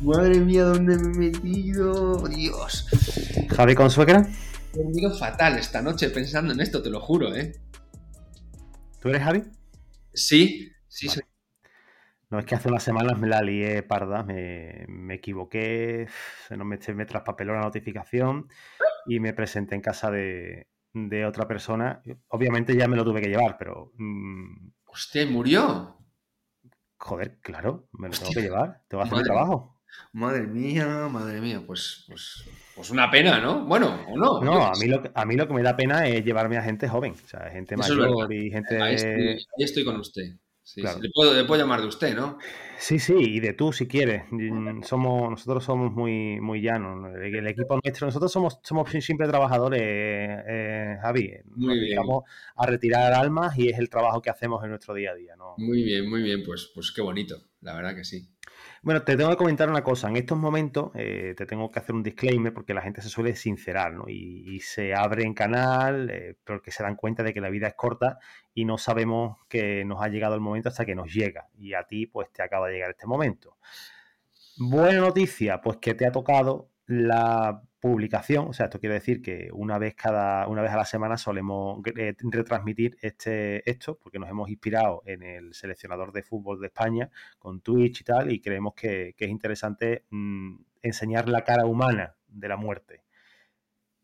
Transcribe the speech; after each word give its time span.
Madre 0.00 0.40
mía, 0.40 0.64
¿dónde 0.64 0.96
me 0.96 1.26
he 1.26 1.30
metido? 1.30 2.28
Dios. 2.28 2.86
Javi 3.48 3.74
con 3.74 3.90
suegra. 3.90 4.28
He 4.72 4.78
dormido 4.78 5.12
fatal 5.16 5.58
esta 5.58 5.82
noche 5.82 6.10
pensando 6.10 6.52
en 6.52 6.60
esto, 6.60 6.82
te 6.82 6.90
lo 6.90 7.00
juro, 7.00 7.34
¿eh? 7.34 7.52
¿Tú 9.00 9.08
eres 9.08 9.22
Javi? 9.22 9.42
Sí, 10.12 10.70
sí, 10.88 11.08
Vale. 11.08 11.20
soy. 11.22 11.30
No, 12.30 12.38
es 12.38 12.44
que 12.44 12.54
hace 12.54 12.68
unas 12.68 12.82
semanas 12.84 13.18
me 13.18 13.26
la 13.26 13.42
lié 13.42 13.82
parda, 13.82 14.22
me, 14.22 14.84
me 14.88 15.14
equivoqué, 15.14 16.06
se 16.46 16.56
nos 16.56 16.64
me, 16.66 16.78
me 16.94 17.06
traspapeló 17.06 17.54
la 17.54 17.62
notificación 17.62 18.48
y 19.06 19.18
me 19.18 19.32
presenté 19.32 19.74
en 19.74 19.80
casa 19.80 20.12
de, 20.12 20.68
de 20.92 21.26
otra 21.26 21.48
persona. 21.48 22.02
Obviamente 22.28 22.76
ya 22.76 22.86
me 22.86 22.96
lo 22.96 23.04
tuve 23.04 23.20
que 23.20 23.28
llevar, 23.28 23.56
pero 23.58 23.92
mm, 23.96 24.68
Hostia, 24.84 25.22
¿y 25.22 25.26
murió? 25.26 25.96
joder, 26.98 27.40
claro, 27.40 27.88
me 27.92 28.08
lo 28.08 28.16
tengo 28.16 28.28
Hostia. 28.28 28.42
que 28.42 28.42
llevar, 28.42 28.82
tengo 28.86 29.02
que 29.02 29.06
hacer 29.08 29.16
mi 29.18 29.22
Madre 29.22 29.24
trabajo. 29.24 29.79
Madre 30.12 30.46
mía, 30.46 31.08
madre 31.10 31.40
mía, 31.40 31.62
pues, 31.66 32.04
pues, 32.08 32.44
pues 32.74 32.90
una 32.90 33.10
pena, 33.10 33.40
¿no? 33.40 33.64
Bueno, 33.66 34.04
o 34.08 34.16
no. 34.16 34.40
No, 34.40 34.64
a 34.66 34.72
mí, 34.78 34.86
lo, 34.86 35.02
que- 35.02 35.10
a 35.14 35.24
mí 35.24 35.36
lo 35.36 35.46
que 35.46 35.54
me 35.54 35.62
da 35.62 35.76
pena 35.76 36.06
es 36.06 36.24
llevarme 36.24 36.56
a 36.56 36.62
gente 36.62 36.88
joven, 36.88 37.12
o 37.12 37.28
sea, 37.28 37.50
gente 37.50 37.74
Eso 37.74 37.94
mayor 37.96 38.32
y 38.32 38.50
gente... 38.50 38.80
Ahí 38.80 38.94
estoy, 38.94 39.28
ahí 39.28 39.64
estoy 39.64 39.84
con 39.84 39.96
usted. 40.00 40.22
Sí, 40.62 40.82
Claro. 40.82 40.98
sí. 40.98 41.02
Le, 41.04 41.10
puedo, 41.12 41.34
le 41.34 41.44
puedo 41.44 41.60
llamar 41.60 41.80
de 41.80 41.88
usted, 41.88 42.14
¿no? 42.14 42.38
Sí, 42.78 42.98
sí, 43.00 43.14
y 43.16 43.40
de 43.40 43.54
tú 43.54 43.72
si 43.72 43.88
quieres. 43.88 44.22
Mm, 44.30 44.82
Somos, 44.82 45.28
nosotros 45.30 45.64
somos 45.64 45.90
muy, 45.92 46.40
muy 46.40 46.62
llanos. 46.62 46.96
¿no? 46.96 47.08
El, 47.16 47.34
el 47.34 47.46
equipo 47.48 47.78
nuestro, 47.82 48.06
nosotros 48.06 48.30
somos, 48.30 48.60
somos 48.62 48.88
siempre 48.90 49.26
trabajadores, 49.26 49.80
eh, 49.82 50.96
Javi. 51.02 51.32
Muy 51.44 51.66
Nos 51.66 51.74
bien. 51.74 51.80
dedicamos 51.86 52.22
a 52.56 52.66
retirar 52.66 53.12
almas 53.14 53.58
y 53.58 53.68
es 53.68 53.78
el 53.78 53.90
trabajo 53.90 54.22
que 54.22 54.30
hacemos 54.30 54.62
en 54.62 54.70
nuestro 54.70 54.94
día 54.94 55.10
a 55.10 55.14
día. 55.14 55.34
¿no? 55.36 55.54
Muy 55.58 55.82
bien, 55.82 56.08
muy 56.08 56.22
bien, 56.22 56.42
pues, 56.44 56.70
pues 56.72 56.92
qué 56.92 57.02
bonito, 57.02 57.36
la 57.62 57.74
verdad 57.74 57.96
que 57.96 58.04
sí. 58.04 58.28
Bueno, 58.82 59.02
te 59.02 59.14
tengo 59.14 59.28
que 59.30 59.36
comentar 59.36 59.68
una 59.68 59.84
cosa. 59.84 60.08
En 60.08 60.16
estos 60.16 60.38
momentos 60.38 60.90
eh, 60.94 61.34
te 61.36 61.44
tengo 61.44 61.70
que 61.70 61.78
hacer 61.80 61.94
un 61.94 62.02
disclaimer 62.02 62.54
porque 62.54 62.72
la 62.72 62.80
gente 62.80 63.02
se 63.02 63.10
suele 63.10 63.36
sincerar, 63.36 63.92
¿no? 63.92 64.04
Y, 64.08 64.60
se 64.60 64.94
abre 64.94 65.24
en 65.24 65.34
canal 65.34 66.08
eh, 66.10 66.36
porque 66.44 66.70
se 66.70 66.82
dan 66.82 66.96
cuenta 66.96 67.22
de 67.22 67.34
que 67.34 67.42
la 67.42 67.50
vida 67.50 67.66
es 67.68 67.74
corta 67.74 68.18
y 68.54 68.64
no 68.64 68.78
sabemos 68.78 69.38
que 69.48 69.84
nos 69.84 70.02
ha 70.02 70.08
llegado 70.08 70.34
el 70.34 70.40
momento 70.40 70.70
hasta 70.70 70.86
que 70.86 70.94
nos 70.94 71.12
llega. 71.12 71.48
Y 71.58 71.74
a 71.74 71.84
ti, 71.84 72.06
pues, 72.06 72.30
te 72.32 72.42
acaba 72.42 72.68
de 72.68 72.74
llegar 72.74 72.90
este 72.90 73.06
momento. 73.06 73.58
Buena 74.58 75.00
noticia, 75.00 75.60
pues 75.60 75.76
que 75.78 75.94
te 75.94 76.06
ha 76.06 76.12
tocado 76.12 76.70
la 76.86 77.62
publicación, 77.80 78.48
o 78.48 78.52
sea, 78.52 78.66
esto 78.66 78.78
quiere 78.78 78.96
decir 78.96 79.22
que 79.22 79.48
una 79.52 79.78
vez 79.78 79.94
cada 79.94 80.46
una 80.48 80.60
vez 80.62 80.70
a 80.72 80.76
la 80.76 80.84
semana 80.84 81.16
solemos 81.16 81.80
eh, 81.96 82.14
retransmitir 82.30 82.98
este 83.00 83.68
esto 83.68 83.98
porque 83.98 84.18
nos 84.18 84.28
hemos 84.28 84.50
inspirado 84.50 85.02
en 85.06 85.22
el 85.22 85.54
seleccionador 85.54 86.12
de 86.12 86.22
fútbol 86.22 86.60
de 86.60 86.66
España 86.66 87.10
con 87.38 87.60
Twitch 87.62 88.02
y 88.02 88.04
tal 88.04 88.30
y 88.32 88.40
creemos 88.40 88.74
que, 88.74 89.14
que 89.16 89.24
es 89.24 89.30
interesante 89.30 90.04
mm, 90.10 90.56
enseñar 90.82 91.28
la 91.30 91.42
cara 91.42 91.64
humana 91.66 92.16
de 92.28 92.48
la 92.48 92.56
muerte. 92.56 93.02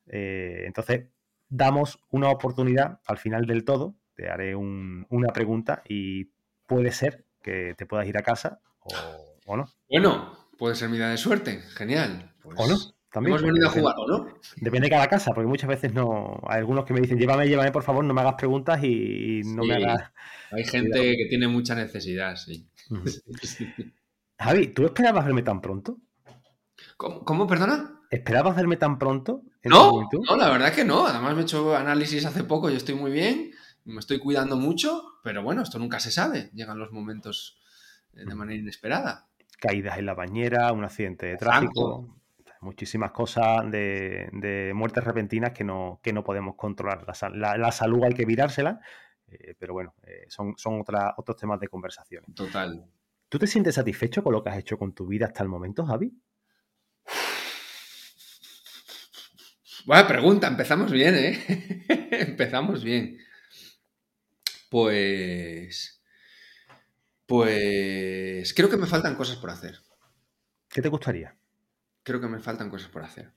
Eh, 0.07 0.65
entonces, 0.67 1.09
damos 1.49 2.01
una 2.11 2.31
oportunidad 2.31 3.01
al 3.07 3.19
final 3.19 3.47
del 3.47 3.65
todo, 3.65 3.97
te 4.15 4.29
haré 4.29 4.55
un- 4.55 5.07
una 5.11 5.29
pregunta 5.33 5.83
y 5.89 6.31
puede 6.67 6.93
ser 6.93 7.27
que 7.43 7.75
te 7.77 7.87
puedas 7.87 8.07
ir 8.07 8.17
a 8.19 8.23
casa 8.23 8.61
o, 8.81 8.91
o 9.47 9.57
no. 9.57 9.67
Bueno, 9.89 10.49
puede 10.59 10.75
ser 10.75 10.89
mi 10.89 10.97
día 10.97 11.09
de 11.09 11.17
suerte, 11.17 11.61
genial. 11.61 12.33
Pues 12.43 12.57
O 12.59 12.67
no, 12.69 12.77
también. 13.17 13.39
Hemos 13.39 13.47
venido 13.47 13.67
a 13.67 13.71
jugar, 13.71 13.95
¿o 13.97 14.07
no? 14.07 14.29
Depende 14.57 14.89
de 14.89 14.91
cada 14.91 15.09
casa, 15.09 15.33
porque 15.33 15.49
muchas 15.49 15.69
veces 15.71 15.95
no. 15.95 16.39
Hay 16.47 16.59
algunos 16.59 16.85
que 16.85 16.93
me 16.93 17.01
dicen, 17.01 17.19
llévame, 17.19 17.49
llévame, 17.49 17.73
por 17.73 17.83
favor, 17.83 18.05
no 18.05 18.13
me 18.13 18.21
hagas 18.21 18.35
preguntas 18.35 18.79
y, 18.85 19.41
no 19.43 19.65
me 19.65 19.77
hagas. 19.77 20.13
Hay 20.51 20.65
gente 20.65 21.17
que 21.17 21.27
tiene 21.31 21.49
mucha 21.49 21.75
necesidad, 21.75 22.37
sí. 22.37 22.69
Javi, 24.39 24.67
¿tú 24.69 24.85
esperabas 24.85 25.25
verme 25.25 25.43
tan 25.43 25.63
pronto? 25.63 25.97
¿Cómo, 26.99 27.25
cómo, 27.25 27.47
perdona? 27.47 28.03
¿Esperabas 28.11 28.55
verme 28.55 28.77
tan 28.77 28.99
pronto? 28.99 29.41
en 29.63 29.71
No, 29.71 30.07
no, 30.13 30.37
la 30.37 30.51
verdad 30.51 30.75
que 30.75 30.85
no. 30.85 31.07
Además 31.07 31.35
me 31.35 31.41
he 31.41 31.45
hecho 31.45 31.75
análisis 31.75 32.27
hace 32.27 32.45
poco 32.45 32.69
y 32.69 32.77
estoy 32.77 32.97
muy 32.97 33.11
bien. 33.11 33.53
Me 33.87 34.01
estoy 34.01 34.19
cuidando 34.19 34.59
mucho, 34.59 35.21
pero 35.25 35.43
bueno, 35.43 35.63
esto 35.63 35.79
nunca 35.79 36.01
se 36.01 36.11
sabe. 36.11 36.51
Llegan 36.53 36.79
los 36.79 36.93
momentos 36.93 37.59
eh, 38.13 38.27
de 38.27 38.35
manera 38.35 38.61
inesperada. 38.61 39.27
Caídas 39.59 39.97
en 39.97 40.05
la 40.05 40.13
bañera, 40.13 40.71
un 40.73 40.85
accidente 40.85 41.25
de 41.25 41.39
tráfico, 41.39 42.15
muchísimas 42.61 43.13
cosas 43.13 43.71
de, 43.71 44.29
de 44.33 44.73
muertes 44.75 45.05
repentinas 45.05 45.53
que 45.53 45.65
no, 45.65 46.01
que 46.03 46.13
no 46.13 46.25
podemos 46.25 46.55
controlar. 46.57 47.05
La- 47.35 47.57
la 47.57 47.73
salud 47.73 48.05
hay 48.05 48.13
que 48.15 48.25
virársela, 48.25 48.81
eh, 49.29 49.55
pero 49.59 49.73
bueno, 49.75 49.95
eh, 50.07 50.25
son, 50.29 50.55
son 50.57 50.81
otra- 50.81 51.15
otros 51.17 51.37
temas 51.37 51.61
de 51.61 51.69
conversación. 51.69 52.25
Total. 52.35 52.85
¿Tú 53.29 53.39
te 53.39 53.47
sientes 53.47 53.75
satisfecho 53.75 54.23
con 54.23 54.33
lo 54.33 54.43
que 54.43 54.51
has 54.51 54.59
hecho 54.59 54.79
con 54.79 54.93
tu 54.95 55.07
vida 55.07 55.27
hasta 55.27 55.43
el 55.43 55.49
momento, 55.49 55.85
Javi? 55.85 56.13
Buena 59.85 60.07
pregunta, 60.09 60.49
empezamos 60.49 60.91
bien, 60.91 61.15
¿eh? 61.15 61.87
empezamos 62.11 62.83
bien. 62.83 63.19
Pues. 64.69 66.03
Pues. 67.27 68.53
Creo 68.55 68.69
que 68.69 68.77
me 68.77 68.87
faltan 68.87 69.15
cosas 69.15 69.37
por 69.37 69.51
hacer. 69.51 69.77
¿Qué 70.69 70.83
te 70.83 70.89
gustaría? 70.89 71.37
Creo 72.07 72.21
que 72.21 72.29
me 72.29 72.39
faltan 72.39 72.71
cosas 72.71 72.89
por 72.89 73.03
hacer. 73.03 73.33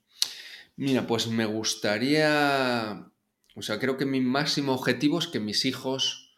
Mira, 0.76 1.04
pues 1.04 1.26
me 1.26 1.44
gustaría. 1.44 3.04
O 3.56 3.62
sea, 3.62 3.80
creo 3.80 3.96
que 3.96 4.06
mi 4.06 4.20
máximo 4.20 4.72
objetivo 4.72 5.18
es 5.18 5.26
que 5.26 5.40
mis 5.40 5.64
hijos. 5.64 6.36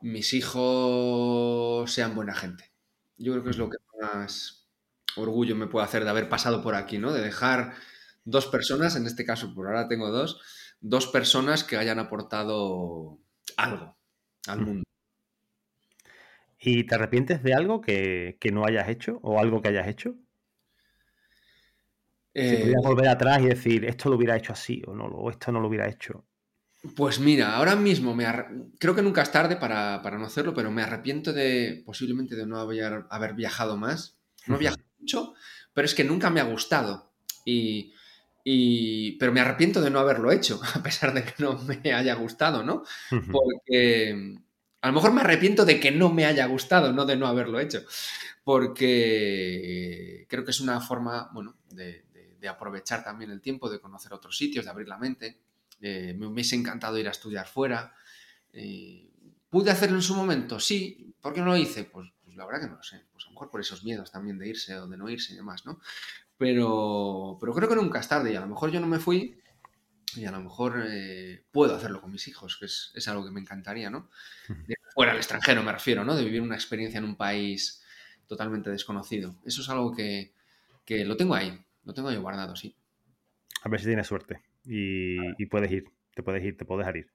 Mis 0.00 0.32
hijos 0.32 1.92
sean 1.92 2.14
buena 2.14 2.34
gente. 2.34 2.72
Yo 3.18 3.32
creo 3.32 3.44
que 3.44 3.50
es 3.50 3.58
lo 3.58 3.68
que 3.68 3.76
más 4.00 4.66
orgullo 5.14 5.54
me 5.54 5.66
puede 5.66 5.84
hacer 5.84 6.04
de 6.04 6.10
haber 6.10 6.30
pasado 6.30 6.62
por 6.62 6.74
aquí, 6.74 6.96
¿no? 6.96 7.12
De 7.12 7.20
dejar 7.20 7.74
dos 8.24 8.46
personas, 8.46 8.96
en 8.96 9.06
este 9.06 9.26
caso 9.26 9.54
por 9.54 9.66
ahora 9.66 9.88
tengo 9.88 10.10
dos, 10.10 10.40
dos 10.80 11.06
personas 11.06 11.64
que 11.64 11.76
hayan 11.76 11.98
aportado 11.98 13.18
algo 13.58 13.98
al 14.46 14.60
mundo. 14.62 14.84
¿Y 16.58 16.84
te 16.84 16.94
arrepientes 16.94 17.42
de 17.42 17.52
algo 17.52 17.82
que, 17.82 18.38
que 18.40 18.52
no 18.52 18.64
hayas 18.64 18.88
hecho 18.88 19.20
o 19.22 19.38
algo 19.38 19.60
que 19.60 19.68
hayas 19.68 19.86
hecho? 19.86 20.16
Si 22.40 22.56
Eh, 22.56 22.58
pudieras 22.58 22.82
volver 22.84 23.08
atrás 23.08 23.40
y 23.40 23.46
decir, 23.46 23.84
esto 23.86 24.10
lo 24.10 24.16
hubiera 24.16 24.36
hecho 24.36 24.52
así 24.52 24.82
o 24.86 24.94
no, 24.94 25.06
o 25.06 25.30
esto 25.30 25.50
no 25.50 25.60
lo 25.60 25.68
hubiera 25.68 25.88
hecho. 25.88 26.26
Pues 26.96 27.20
mira, 27.20 27.54
ahora 27.54 27.76
mismo 27.76 28.12
me 28.14 28.26
creo 28.80 28.94
que 28.94 29.02
nunca 29.02 29.22
es 29.22 29.30
tarde 29.30 29.54
para, 29.56 30.02
para 30.02 30.18
no 30.18 30.26
hacerlo, 30.26 30.52
pero 30.52 30.72
me 30.72 30.82
arrepiento 30.82 31.32
de 31.32 31.80
posiblemente 31.86 32.34
de 32.34 32.44
no 32.44 32.58
haber, 32.58 33.04
haber 33.08 33.34
viajado 33.34 33.76
más. 33.76 34.18
No 34.48 34.56
he 34.56 34.58
viajado 34.58 34.82
mucho, 34.98 35.34
pero 35.72 35.84
es 35.86 35.94
que 35.94 36.02
nunca 36.02 36.28
me 36.30 36.40
ha 36.40 36.44
gustado. 36.44 37.12
Y, 37.44 37.92
y- 38.44 39.12
pero 39.18 39.30
me 39.32 39.40
arrepiento 39.40 39.80
de 39.80 39.90
no 39.90 40.00
haberlo 40.00 40.32
hecho, 40.32 40.60
a 40.74 40.82
pesar 40.82 41.14
de 41.14 41.22
que 41.24 41.34
no 41.38 41.56
me 41.58 41.92
haya 41.94 42.14
gustado, 42.14 42.64
¿no? 42.64 42.82
Porque 43.30 44.36
a 44.80 44.86
lo 44.88 44.92
mejor 44.92 45.12
me 45.12 45.20
arrepiento 45.20 45.64
de 45.64 45.78
que 45.78 45.92
no 45.92 46.12
me 46.12 46.26
haya 46.26 46.46
gustado, 46.46 46.92
no 46.92 47.04
de 47.06 47.14
no 47.16 47.28
haberlo 47.28 47.60
hecho. 47.60 47.82
Porque 48.44 50.26
creo 50.28 50.44
que 50.44 50.50
es 50.50 50.60
una 50.60 50.80
forma, 50.80 51.30
bueno, 51.32 51.56
de, 51.70 52.04
de- 52.42 52.48
aprovechar 52.48 53.04
también 53.04 53.30
el 53.30 53.40
tiempo, 53.40 53.70
de 53.70 53.80
conocer 53.80 54.12
otros 54.12 54.36
sitios, 54.36 54.64
de 54.66 54.70
abrir 54.70 54.88
la 54.88 54.98
mente. 54.98 55.38
Eh, 55.80 56.14
me 56.18 56.26
hubiese 56.26 56.56
encantado 56.56 56.98
ir 56.98 57.08
a 57.08 57.12
estudiar 57.12 57.46
fuera. 57.48 57.94
Eh, 58.52 59.08
¿Pude 59.48 59.70
hacerlo 59.70 59.96
en 59.96 60.02
su 60.02 60.14
momento? 60.14 60.58
Sí. 60.60 61.14
¿Por 61.20 61.32
qué 61.32 61.40
no 61.40 61.46
lo 61.46 61.56
hice? 61.56 61.84
Pues, 61.84 62.10
pues 62.24 62.36
la 62.36 62.44
verdad 62.46 62.62
que 62.62 62.68
no 62.68 62.76
lo 62.76 62.82
sé. 62.82 63.04
Pues 63.12 63.24
a 63.24 63.28
lo 63.28 63.32
mejor 63.34 63.50
por 63.50 63.60
esos 63.60 63.84
miedos 63.84 64.10
también 64.10 64.38
de 64.38 64.48
irse 64.48 64.76
o 64.76 64.86
de 64.88 64.96
no 64.96 65.08
irse 65.08 65.32
y 65.32 65.36
demás, 65.36 65.64
¿no? 65.66 65.80
Pero, 66.36 67.38
pero 67.40 67.54
creo 67.54 67.68
que 67.68 67.76
nunca 67.76 68.00
es 68.00 68.08
tarde 68.08 68.32
y 68.32 68.36
a 68.36 68.40
lo 68.40 68.48
mejor 68.48 68.70
yo 68.70 68.80
no 68.80 68.86
me 68.86 68.98
fui 68.98 69.38
y 70.16 70.24
a 70.26 70.30
lo 70.32 70.40
mejor 70.40 70.84
eh, 70.86 71.46
puedo 71.52 71.74
hacerlo 71.76 72.00
con 72.00 72.12
mis 72.12 72.28
hijos, 72.28 72.56
que 72.58 72.66
es, 72.66 72.90
es 72.94 73.08
algo 73.08 73.24
que 73.24 73.30
me 73.30 73.40
encantaría, 73.40 73.88
¿no? 73.90 74.10
De 74.48 74.76
fuera 74.94 75.12
al 75.12 75.18
extranjero 75.18 75.62
me 75.62 75.72
refiero, 75.72 76.04
¿no? 76.04 76.14
De 76.16 76.24
vivir 76.24 76.42
una 76.42 76.54
experiencia 76.54 76.98
en 76.98 77.04
un 77.04 77.16
país 77.16 77.82
totalmente 78.26 78.70
desconocido. 78.70 79.36
Eso 79.44 79.62
es 79.62 79.68
algo 79.70 79.92
que, 79.94 80.34
que 80.84 81.04
lo 81.04 81.16
tengo 81.16 81.34
ahí, 81.34 81.58
lo 81.84 81.94
tengo 81.94 82.08
ahí 82.08 82.16
guardado, 82.16 82.56
sí. 82.56 82.76
A 83.64 83.68
ver 83.68 83.80
si 83.80 83.86
tienes 83.86 84.06
suerte 84.06 84.40
y, 84.64 85.16
y 85.42 85.46
puedes 85.46 85.70
ir, 85.70 85.84
te 86.14 86.22
puedes 86.22 86.44
ir, 86.44 86.56
te 86.56 86.64
puedes 86.64 86.80
dejar 86.80 86.96
ir. 86.96 87.12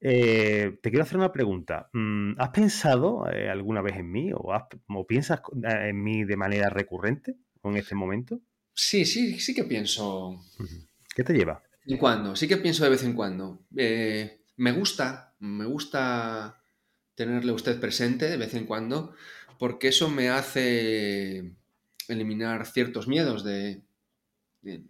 Eh, 0.00 0.78
te 0.82 0.90
quiero 0.90 1.04
hacer 1.04 1.18
una 1.18 1.32
pregunta. 1.32 1.90
Mm, 1.92 2.34
¿Has 2.38 2.50
pensado 2.50 3.30
eh, 3.30 3.50
alguna 3.50 3.82
vez 3.82 3.96
en 3.96 4.10
mí 4.10 4.32
o, 4.34 4.52
has- 4.52 4.64
o 4.88 5.06
piensas 5.06 5.40
eh, 5.64 5.90
en 5.90 6.02
mí 6.02 6.24
de 6.24 6.36
manera 6.36 6.70
recurrente 6.70 7.36
en 7.64 7.76
este 7.76 7.94
momento? 7.94 8.40
Sí, 8.74 9.04
sí, 9.04 9.38
sí 9.38 9.54
que 9.54 9.64
pienso. 9.64 10.40
¿Qué 11.14 11.22
te 11.24 11.32
lleva? 11.34 11.62
de 11.62 11.68
vez 11.86 11.94
en 11.94 11.98
cuando, 11.98 12.36
sí 12.36 12.48
que 12.48 12.56
pienso 12.56 12.84
de 12.84 12.90
vez 12.90 13.04
en 13.04 13.14
cuando. 13.14 13.66
Eh, 13.76 14.42
me 14.56 14.72
gusta, 14.72 15.34
me 15.40 15.64
gusta 15.64 16.62
tenerle 17.14 17.52
usted 17.52 17.80
presente 17.80 18.28
de 18.28 18.36
vez 18.36 18.54
en 18.54 18.66
cuando, 18.66 19.14
porque 19.58 19.88
eso 19.88 20.10
me 20.10 20.30
hace 20.30 21.54
eliminar 22.10 22.66
ciertos 22.66 23.08
miedos 23.08 23.44
de, 23.44 23.82
de, 24.62 24.84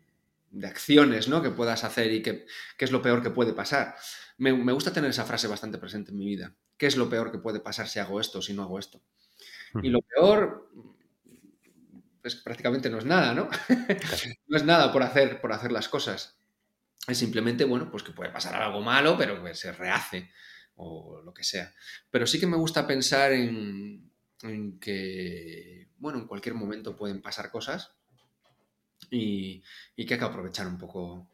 acciones 0.63 1.29
¿no? 1.29 1.43
que 1.43 1.51
puedas 1.51 1.85
hacer 1.85 2.13
y 2.13 2.23
que, 2.23 2.47
es 2.79 2.93
lo 2.93 3.03
peor 3.03 3.23
que 3.23 3.31
puede 3.31 3.53
pasar. 3.53 3.95
Me, 4.39 4.53
me, 4.53 4.73
gusta 4.73 4.93
tener 4.93 5.11
esa 5.11 5.25
frase 5.25 5.47
bastante 5.47 5.79
presente 5.79 6.11
en 6.11 6.19
mi 6.19 6.27
vida. 6.27 6.55
¿Qué 6.77 6.87
es 6.87 6.97
lo 6.97 7.09
peor 7.09 7.31
que 7.31 7.39
puede 7.39 7.61
pasar 7.61 7.89
si 7.89 7.99
hago 7.99 8.21
esto 8.21 8.39
o 8.39 8.43
si 8.43 8.55
no 8.55 8.63
hago 8.63 8.79
esto? 8.79 9.03
Y 9.83 9.89
lo 9.89 10.01
peor, 10.01 10.71
pues 12.23 12.37
prácticamente 12.37 12.91
no 12.91 12.99
es 12.99 13.05
nada, 13.05 13.35
¿no? 13.35 13.49
no 14.49 14.57
es 14.57 14.65
nada 14.65 14.93
por 14.93 15.03
hacer, 15.03 15.41
por 15.41 15.53
hacer 15.53 15.73
las 15.73 15.89
cosas. 15.89 16.39
Es 17.07 17.19
simplemente, 17.19 17.65
bueno, 17.65 17.91
pues 17.91 18.03
que 18.03 18.13
puede 18.13 18.31
pasar 18.31 18.61
algo 18.61 18.81
malo, 18.81 19.17
pero 19.17 19.43
que 19.43 19.55
se 19.55 19.73
rehace 19.73 20.31
o 20.77 21.21
lo 21.23 21.33
que 21.33 21.45
sea. 21.45 21.73
Pero 22.11 22.27
sí 22.27 22.41
que 22.41 22.47
me 22.47 22.57
gusta 22.57 22.87
pensar 22.87 23.33
en, 23.33 24.10
que, 24.81 25.89
bueno, 25.99 26.19
en 26.19 26.27
cualquier 26.27 26.55
momento 26.55 26.97
pueden 26.97 27.21
pasar 27.21 27.51
cosas 27.51 27.95
y, 29.11 29.63
y, 29.97 30.07
que 30.07 30.15
hay 30.15 30.21
que 30.21 30.27
aprovechar 30.27 30.67
un 30.67 30.79
poco 30.79 31.29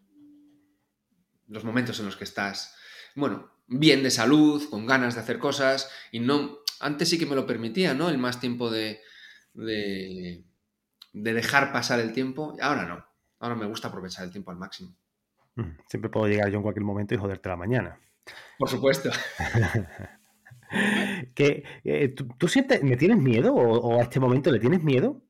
los 1.49 1.65
momentos 1.65 1.99
en 2.01 2.07
los 2.07 2.17
que 2.17 2.25
estás, 2.25 2.77
bueno, 3.15 3.51
bien 3.69 4.03
de 4.03 4.11
salud, 4.11 4.69
con 4.69 4.87
ganas 4.87 5.15
de 5.15 5.21
hacer 5.21 5.39
cosas 5.39 5.91
y 6.11 6.21
no, 6.21 6.59
antes 6.81 7.09
sí 7.09 7.19
que 7.19 7.27
me 7.27 7.37
lo 7.37 7.47
permitía, 7.47 7.95
¿no? 7.95 8.09
El 8.09 8.19
más 8.19 8.41
tiempo 8.41 8.71
de, 8.71 9.01
de, 9.55 10.45
de 11.13 11.33
dejar 11.33 11.73
pasar 11.73 12.01
el 12.01 12.13
tiempo, 12.13 12.57
ahora 12.61 12.87
no, 12.87 13.07
ahora 13.39 13.55
me 13.55 13.67
gusta 13.67 13.89
aprovechar 13.89 14.25
el 14.25 14.33
tiempo 14.33 14.51
al 14.51 14.59
máximo. 14.59 14.97
Mm, 15.55 15.79
siempre 15.89 16.11
puedo 16.11 16.27
llegar 16.27 16.51
yo 16.51 16.57
en 16.57 16.63
cualquier 16.63 16.85
momento 16.85 17.15
y 17.15 17.19
joderte 17.19 17.49
la 17.49 17.57
mañana. 17.57 18.01
Por 18.59 18.69
supuesto. 18.69 19.11
que, 21.35 21.65
eh, 21.85 22.15
¿tú, 22.39 22.49
sientes, 22.49 22.83
me 22.83 22.97
tienes 22.97 23.19
miedo 23.19 23.55
o, 23.55 23.99
a 23.99 24.03
este 24.03 24.21
momento 24.21 24.51
le 24.51 24.59
tienes 24.61 24.83
miedo? 24.83 25.23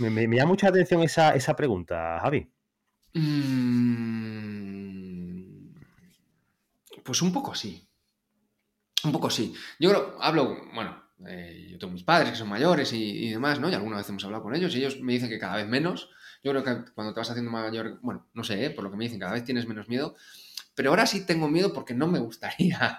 Me, 0.00 0.10
me, 0.10 0.36
llama 0.36 0.50
mucha 0.50 0.68
atención 0.68 1.02
esa, 1.02 1.34
esa 1.34 1.56
pregunta, 1.56 2.18
Javi. 2.20 2.50
Mm, 3.14 3.76
pues 7.02 7.22
un 7.22 7.32
poco 7.32 7.54
sí. 7.54 7.88
Un 9.04 9.12
poco 9.12 9.30
sí. 9.30 9.54
Yo 9.78 10.16
hablo, 10.20 10.56
bueno, 10.74 11.02
eh, 11.26 11.68
yo 11.70 11.78
tengo 11.78 11.92
mis 11.92 12.02
padres 12.02 12.30
que 12.30 12.36
son 12.36 12.48
mayores 12.48 12.92
y, 12.92 13.26
y, 13.26 13.30
demás, 13.30 13.58
¿no? 13.60 13.70
Y 13.70 13.74
alguna 13.74 13.96
vez 13.96 14.08
hemos 14.08 14.24
hablado 14.24 14.42
con 14.42 14.54
ellos 14.54 14.74
y 14.74 14.78
ellos 14.78 15.00
me 15.00 15.12
dicen 15.12 15.28
que 15.28 15.38
cada 15.38 15.56
vez 15.56 15.66
menos. 15.66 16.10
Yo 16.42 16.52
creo 16.52 16.62
que 16.62 16.92
cuando 16.92 17.14
te 17.14 17.20
vas 17.20 17.30
haciendo 17.30 17.50
mayor, 17.50 17.98
bueno, 18.02 18.28
no 18.34 18.44
sé, 18.44 18.64
¿eh? 18.64 18.70
por 18.70 18.84
lo 18.84 18.90
que 18.90 18.96
me 18.96 19.04
dicen, 19.04 19.18
cada 19.18 19.32
vez 19.32 19.44
tienes 19.44 19.66
menos 19.66 19.88
miedo. 19.88 20.14
Pero 20.74 20.90
ahora 20.90 21.06
sí 21.06 21.24
tengo 21.24 21.48
miedo 21.48 21.72
porque 21.72 21.94
no 21.94 22.06
me 22.06 22.18
gustaría, 22.18 22.98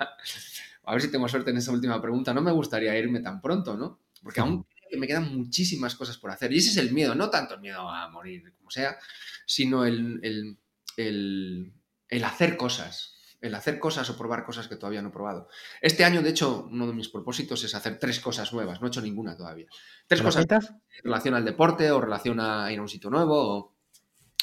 a 0.88 0.94
ver 0.94 1.02
si 1.02 1.12
tengo 1.12 1.28
suerte 1.28 1.52
en 1.52 1.58
esa 1.58 1.74
última 1.74 2.02
pregunta, 2.02 2.34
no 2.34 2.42
me 2.42 2.52
gustaría 2.52 2.98
irme 2.98 3.20
tan 3.20 3.42
pronto, 3.42 3.76
¿no? 3.76 4.00
Porque 4.24 4.40
aún 4.40 4.66
me 4.98 5.06
quedan 5.06 5.36
muchísimas 5.36 5.96
cosas 5.96 6.18
por 6.18 6.32
hacer. 6.32 6.54
Y 6.54 6.60
ese 6.60 6.70
es 6.70 6.78
el 6.78 6.94
miedo, 6.94 7.14
no 7.14 7.30
tanto 7.30 7.56
el 7.56 7.60
miedo 7.60 7.90
a 7.90 8.10
morir, 8.10 8.54
como 8.58 8.72
sea, 8.72 8.98
sino 9.46 9.84
el, 9.84 10.22
el, 10.24 10.58
el, 10.96 11.74
el 12.08 12.24
hacer 12.24 12.56
cosas, 12.56 13.16
el 13.42 13.54
hacer 13.54 13.80
cosas 13.80 14.10
o 14.10 14.18
probar 14.18 14.46
cosas 14.46 14.70
que 14.70 14.78
todavía 14.78 15.02
no 15.02 15.10
he 15.10 15.12
probado. 15.12 15.50
Este 15.82 16.06
año, 16.06 16.22
de 16.22 16.30
hecho, 16.30 16.70
uno 16.72 16.88
de 16.88 16.94
mis 16.94 17.10
propósitos 17.10 17.66
es 17.66 17.76
hacer 17.76 18.00
tres 18.00 18.22
cosas 18.22 18.54
nuevas, 18.54 18.80
no 18.80 18.88
he 18.88 18.90
hecho 18.90 19.02
ninguna 19.02 19.36
todavía. 19.36 19.68
Tres 20.08 20.22
cosas 20.22 20.46
en 20.50 21.04
relación 21.04 21.34
al 21.34 21.44
deporte 21.44 21.92
o 21.92 22.00
relación 22.00 22.40
a 22.40 22.72
ir 22.72 22.80
a 22.80 22.82
un 22.82 22.88
sitio 22.88 23.10
nuevo 23.10 23.76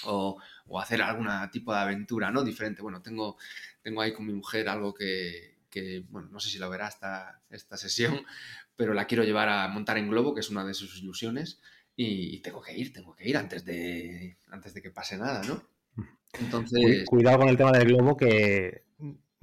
o, 0.04 0.38
o, 0.66 0.78
hacer 0.78 1.00
algún 1.00 1.26
tipo 1.50 1.72
de 1.72 1.78
aventura, 1.78 2.30
¿no? 2.30 2.44
Diferente. 2.44 2.82
Bueno, 2.82 3.00
tengo, 3.00 3.38
tengo 3.80 4.02
ahí 4.02 4.12
con 4.12 4.26
mi 4.26 4.34
mujer 4.34 4.68
algo 4.68 4.92
que, 4.92 5.53
que, 5.74 6.04
bueno, 6.08 6.28
no 6.30 6.38
sé 6.38 6.50
si 6.50 6.58
lo 6.58 6.70
verá 6.70 6.86
esta, 6.86 7.42
esta 7.50 7.76
sesión, 7.76 8.24
pero 8.76 8.94
la 8.94 9.06
quiero 9.06 9.24
llevar 9.24 9.48
a 9.48 9.68
montar 9.68 9.98
en 9.98 10.08
globo, 10.08 10.34
que 10.34 10.40
es 10.40 10.50
una 10.50 10.64
de 10.64 10.74
sus 10.74 10.96
ilusiones, 11.02 11.60
y 11.96 12.40
tengo 12.40 12.62
que 12.62 12.76
ir, 12.76 12.92
tengo 12.92 13.14
que 13.14 13.28
ir 13.28 13.36
antes 13.36 13.64
de, 13.64 14.38
antes 14.48 14.74
de 14.74 14.82
que 14.82 14.90
pase 14.90 15.16
nada, 15.16 15.42
¿no? 15.44 15.62
Entonces... 16.40 17.04
Cuidado 17.06 17.38
con 17.38 17.48
el 17.48 17.56
tema 17.56 17.70
del 17.72 17.86
globo, 17.86 18.16
que 18.16 18.84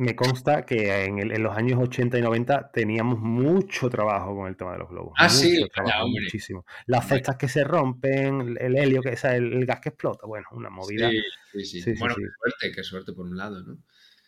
me 0.01 0.15
consta 0.15 0.65
que 0.65 1.05
en, 1.05 1.43
los 1.43 1.55
años 1.55 1.79
80 1.79 2.17
y 2.17 2.21
90 2.21 2.71
teníamos 2.71 3.19
mucho 3.19 3.87
trabajo 3.89 4.35
con 4.35 4.47
el 4.47 4.57
tema 4.57 4.73
de 4.73 4.79
los 4.79 4.89
globos. 4.89 5.13
Ah, 5.17 5.29
sí, 5.29 5.63
muchísimo. 6.07 6.65
Las 6.87 7.07
cestas 7.07 7.37
que 7.37 7.47
se 7.47 7.63
rompen, 7.63 8.57
el 8.59 8.77
helio, 8.77 9.01
que, 9.01 9.09
o 9.09 9.27
el, 9.27 9.65
gas 9.65 9.79
que 9.79 9.89
explota, 9.89 10.25
bueno, 10.25 10.47
una 10.53 10.71
movida. 10.71 11.09
Sí, 11.51 11.63
sí, 11.63 11.81
sí. 11.81 11.93
bueno, 11.99 12.15
qué 12.15 12.23
suerte, 12.35 12.75
qué 12.75 12.83
suerte 12.83 13.13
por 13.13 13.27
un 13.27 13.37
lado, 13.37 13.61
¿no? 13.61 13.77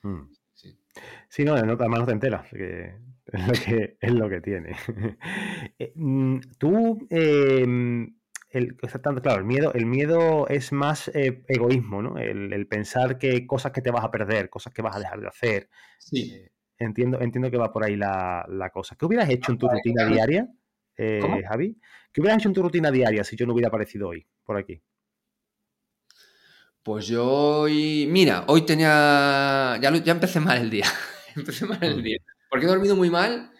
Mm. 0.03 0.31
Sí. 0.53 0.77
Sí, 1.29 1.43
no, 1.43 1.53
además 1.53 1.99
no 1.99 2.05
te 2.05 2.11
enteras, 2.11 2.47
que 2.49 2.95
es 3.27 3.47
lo 3.47 3.53
que, 3.53 3.97
es 3.99 4.13
lo 4.13 4.29
que 4.29 4.41
tiene. 4.41 4.75
Eh, 5.79 5.93
mm, 5.95 6.39
tú, 6.57 7.07
eh, 7.09 7.65
el, 8.53 8.77
claro, 8.77 9.39
el 9.39 9.45
miedo, 9.45 9.73
el 9.73 9.87
miedo 9.87 10.47
es 10.47 10.71
más 10.71 11.07
eh, 11.09 11.43
egoísmo, 11.47 12.03
¿no? 12.03 12.17
El, 12.19 12.67
pensar 12.67 13.17
que 13.17 13.47
cosas 13.47 13.71
que 13.71 13.81
te 13.81 13.89
vas 13.89 14.05
a 14.05 14.11
perder, 14.11 14.49
cosas 14.49 14.71
que 14.71 14.83
vas 14.83 14.95
a 14.95 14.99
dejar 14.99 15.19
de 15.19 15.27
hacer. 15.27 15.69
Sí. 15.97 16.31
Eh, 16.35 16.51
entiendo, 16.77 17.19
entiendo 17.19 17.49
que 17.49 17.57
va 17.57 17.73
por 17.73 17.83
ahí 17.83 17.95
la, 17.95 18.69
cosa. 18.71 18.95
¿Qué 18.95 19.05
hubieras 19.05 19.29
hecho 19.29 19.51
en 19.51 19.57
tu 19.57 19.67
rutina 19.67 20.05
diaria, 20.05 20.47
eh, 20.97 21.43
Javi? 21.47 21.79
¿Qué 22.11 22.21
hubieras 22.21 22.39
hecho 22.39 22.49
en 22.49 22.53
tu 22.53 22.61
rutina 22.61 22.91
diaria 22.91 23.23
si 23.23 23.35
yo 23.35 23.47
no 23.47 23.53
hubiera 23.53 23.69
aparecido 23.69 24.09
hoy 24.09 24.25
por 24.43 24.57
aquí? 24.57 24.79
Pues 26.83 27.07
yo 27.07 27.25
hoy, 27.25 28.07
mira, 28.09 28.43
hoy 28.47 28.65
tenía, 28.65 29.79
ya, 29.81 29.95
ya 30.03 30.11
empecé 30.11 30.41
mal 30.41 30.57
el 30.57 30.69
día, 30.69 30.85
empecé 31.35 31.65
mal 31.65 31.81
el 31.81 31.99
mm. 31.99 32.03
día, 32.03 32.19
porque 32.49 32.65
he 32.65 32.69
dormido 32.69 32.97
muy 32.97 33.09
mal 33.09 33.53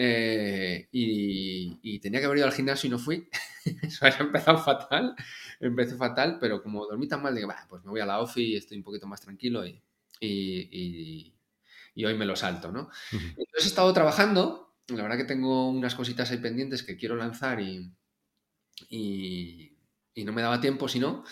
eh, 0.00 0.86
y, 0.92 1.98
tenía 1.98 2.20
que 2.20 2.26
haber 2.26 2.38
ido 2.38 2.46
al 2.46 2.52
gimnasio 2.52 2.86
y 2.86 2.90
no 2.90 2.98
fui. 3.00 3.28
Eso 3.82 4.06
ha 4.06 4.10
empezado 4.10 4.58
fatal. 4.58 5.16
Empecé 5.58 5.96
fatal, 5.96 6.38
pero 6.40 6.62
como 6.62 6.86
dormí 6.86 7.08
tan 7.08 7.20
mal, 7.20 7.34
digo, 7.34 7.48
pues 7.68 7.84
me 7.84 7.90
voy 7.90 8.00
a 8.00 8.06
la 8.06 8.20
ofi 8.20 8.52
y 8.52 8.56
estoy 8.56 8.76
un 8.76 8.84
poquito 8.84 9.08
más 9.08 9.20
tranquilo 9.20 9.66
y, 9.66 9.82
y, 10.20 11.34
hoy 12.04 12.14
me 12.14 12.26
lo 12.26 12.36
salto, 12.36 12.70
¿no? 12.70 12.90
Entonces 13.10 13.64
he 13.64 13.68
estado 13.68 13.92
trabajando. 13.92 14.76
La 14.86 15.02
verdad 15.02 15.16
que 15.16 15.24
tengo 15.24 15.68
unas 15.68 15.96
cositas 15.96 16.30
ahí 16.30 16.38
pendientes 16.38 16.84
que 16.84 16.96
quiero 16.96 17.16
lanzar 17.16 17.60
y, 17.60 17.90
y, 18.88 19.74
no 20.24 20.32
me 20.32 20.42
daba 20.42 20.60
tiempo 20.60 20.86
si 20.86 21.00
no. 21.00 21.24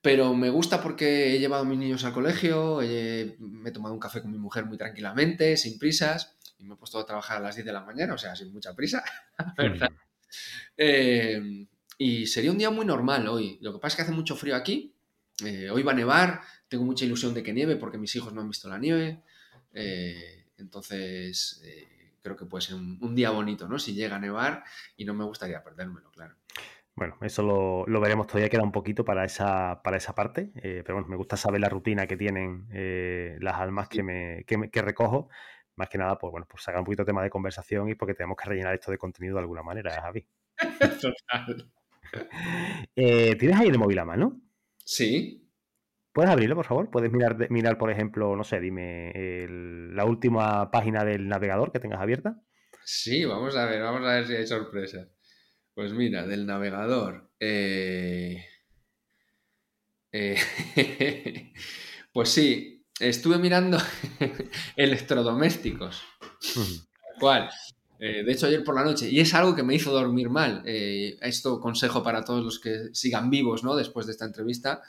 Pero 0.00 0.32
me 0.34 0.48
gusta 0.50 0.80
porque 0.80 1.34
he 1.34 1.38
llevado 1.38 1.62
a 1.62 1.66
mis 1.66 1.78
niños 1.78 2.04
al 2.04 2.12
colegio, 2.12 2.78
me 2.80 3.68
he 3.68 3.72
tomado 3.72 3.94
un 3.94 4.00
café 4.00 4.22
con 4.22 4.30
mi 4.30 4.38
mujer 4.38 4.64
muy 4.64 4.78
tranquilamente, 4.78 5.56
sin 5.56 5.78
prisas 5.78 6.38
y 6.58 6.64
me 6.64 6.74
he 6.74 6.76
puesto 6.76 6.98
a 6.98 7.06
trabajar 7.06 7.38
a 7.38 7.40
las 7.40 7.54
10 7.54 7.66
de 7.66 7.72
la 7.72 7.82
mañana, 7.82 8.14
o 8.14 8.18
sea, 8.18 8.34
sin 8.34 8.52
mucha 8.52 8.74
prisa, 8.74 9.04
¿verdad? 9.56 9.90
Eh, 10.76 11.66
y 11.96 12.26
sería 12.26 12.50
un 12.50 12.58
día 12.58 12.70
muy 12.70 12.84
normal 12.84 13.26
hoy. 13.28 13.58
Lo 13.60 13.72
que 13.72 13.78
pasa 13.78 13.92
es 13.92 13.96
que 13.96 14.02
hace 14.02 14.12
mucho 14.12 14.36
frío 14.36 14.56
aquí. 14.56 14.94
Eh, 15.44 15.70
hoy 15.70 15.82
va 15.82 15.92
a 15.92 15.94
nevar, 15.94 16.40
tengo 16.68 16.84
mucha 16.84 17.04
ilusión 17.04 17.32
de 17.32 17.44
que 17.44 17.52
nieve 17.52 17.76
porque 17.76 17.98
mis 17.98 18.14
hijos 18.16 18.32
no 18.32 18.40
han 18.40 18.48
visto 18.48 18.68
la 18.68 18.78
nieve. 18.78 19.22
Eh, 19.72 20.46
entonces, 20.58 21.62
creo 22.22 22.36
que 22.36 22.44
puede 22.44 22.62
ser 22.62 22.74
un, 22.74 23.14
día 23.14 23.30
bonito, 23.30 23.68
¿no? 23.68 23.78
Si 23.78 23.94
llega 23.94 24.16
a 24.16 24.20
nevar 24.20 24.64
y 24.96 25.04
no 25.04 25.14
me 25.14 25.24
gustaría 25.24 25.62
perdérmelo, 25.62 26.10
claro. 26.10 26.34
Bueno, 26.98 27.16
eso 27.22 27.86
lo, 27.86 28.00
veremos, 28.00 28.26
todavía 28.26 28.48
queda 28.48 28.62
un 28.62 28.72
poquito 28.72 29.04
para 29.04 29.24
esa, 29.24 29.80
para 29.82 29.96
esa 29.96 30.14
parte, 30.14 30.50
pero 30.54 30.94
bueno, 30.94 31.08
me 31.08 31.16
gusta 31.16 31.36
saber 31.36 31.60
la 31.60 31.68
rutina 31.68 32.06
que 32.06 32.16
tienen 32.16 32.66
las 33.40 33.54
almas 33.54 33.88
que, 33.88 34.02
me, 34.02 34.44
que 34.44 34.82
recojo 34.82 35.28
más 35.78 35.88
que 35.88 35.96
nada, 35.96 36.18
pues 36.18 36.30
bueno, 36.30 36.46
por 36.46 36.60
sacar 36.60 36.80
un 36.80 36.84
poquito 36.84 37.02
de 37.02 37.06
tema 37.06 37.22
de 37.22 37.30
conversación 37.30 37.88
y 37.88 37.94
porque 37.94 38.14
tenemos 38.14 38.36
que 38.36 38.48
rellenar 38.48 38.74
esto 38.74 38.90
de 38.90 38.98
contenido 38.98 39.36
de 39.36 39.40
alguna 39.40 39.62
manera, 39.62 39.94
¿eh, 39.96 40.00
Javi. 40.00 40.26
Total. 41.00 41.70
Eh, 42.96 43.36
¿Tienes 43.36 43.58
ahí 43.58 43.68
el 43.68 43.78
móvil 43.78 43.98
a 44.00 44.04
mano? 44.04 44.40
Sí. 44.84 45.48
¿Puedes 46.12 46.30
abrirlo, 46.30 46.56
por 46.56 46.64
favor? 46.64 46.90
¿Puedes 46.90 47.12
mirar, 47.12 47.50
mirar 47.50 47.78
por 47.78 47.90
ejemplo, 47.90 48.34
no 48.34 48.42
sé, 48.42 48.60
dime, 48.60 49.12
la 49.92 50.04
última 50.04 50.70
página 50.70 51.04
del 51.04 51.28
navegador 51.28 51.70
que 51.70 51.78
tengas 51.78 52.00
abierta? 52.00 52.42
Sí, 52.84 53.24
vamos 53.24 53.54
a 53.56 53.66
ver, 53.66 53.82
vamos 53.82 54.02
a 54.02 54.14
ver 54.14 54.26
si 54.26 54.34
hay 54.34 54.46
sorpresas. 54.46 55.08
Pues 55.78 55.92
mira, 55.92 56.26
del 56.26 56.44
navegador. 56.44 57.30
Eh, 57.38 58.44
pues 62.12 62.30
sí, 62.30 62.84
estuve 62.98 63.38
mirando 63.38 63.78
electrodomésticos. 64.76 66.02
¿Cuál? 67.20 67.48
Eh, 68.00 68.24
de 68.24 68.32
hecho, 68.32 68.46
ayer 68.46 68.64
por 68.64 68.74
la 68.74 68.82
noche, 68.82 69.08
y 69.08 69.20
es 69.20 69.32
algo 69.34 69.54
que 69.54 69.62
me 69.62 69.76
hizo 69.76 69.92
dormir 69.92 70.30
mal. 70.30 70.64
Eh, 70.66 71.16
esto 71.20 71.60
consejo 71.60 72.02
para 72.02 72.24
todos 72.24 72.44
los 72.44 72.58
que 72.58 72.88
sigan 72.92 73.30
vivos, 73.30 73.62
¿no? 73.62 73.76
Después 73.76 74.06
de 74.06 74.12
esta 74.14 74.24
entrevista. 74.24 74.82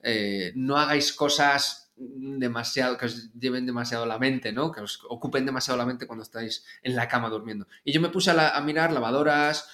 Eh, 0.00 0.52
no 0.54 0.78
hagáis 0.78 1.12
cosas 1.12 1.86
demasiado, 1.96 2.96
que 2.98 3.06
os 3.06 3.32
lleven 3.32 3.66
demasiado 3.66 4.06
la 4.06 4.20
mente, 4.20 4.52
¿no? 4.52 4.70
Que 4.70 4.82
os 4.82 5.00
ocupen 5.08 5.44
demasiado 5.44 5.76
la 5.76 5.86
mente 5.86 6.06
cuando 6.06 6.22
estáis 6.22 6.64
en 6.82 6.94
la 6.94 7.08
cama 7.08 7.30
durmiendo. 7.30 7.66
Y 7.84 7.92
yo 7.92 8.00
me 8.00 8.10
puse 8.10 8.30
a, 8.30 8.60
mirar 8.60 8.92
lavadoras, 8.92 9.68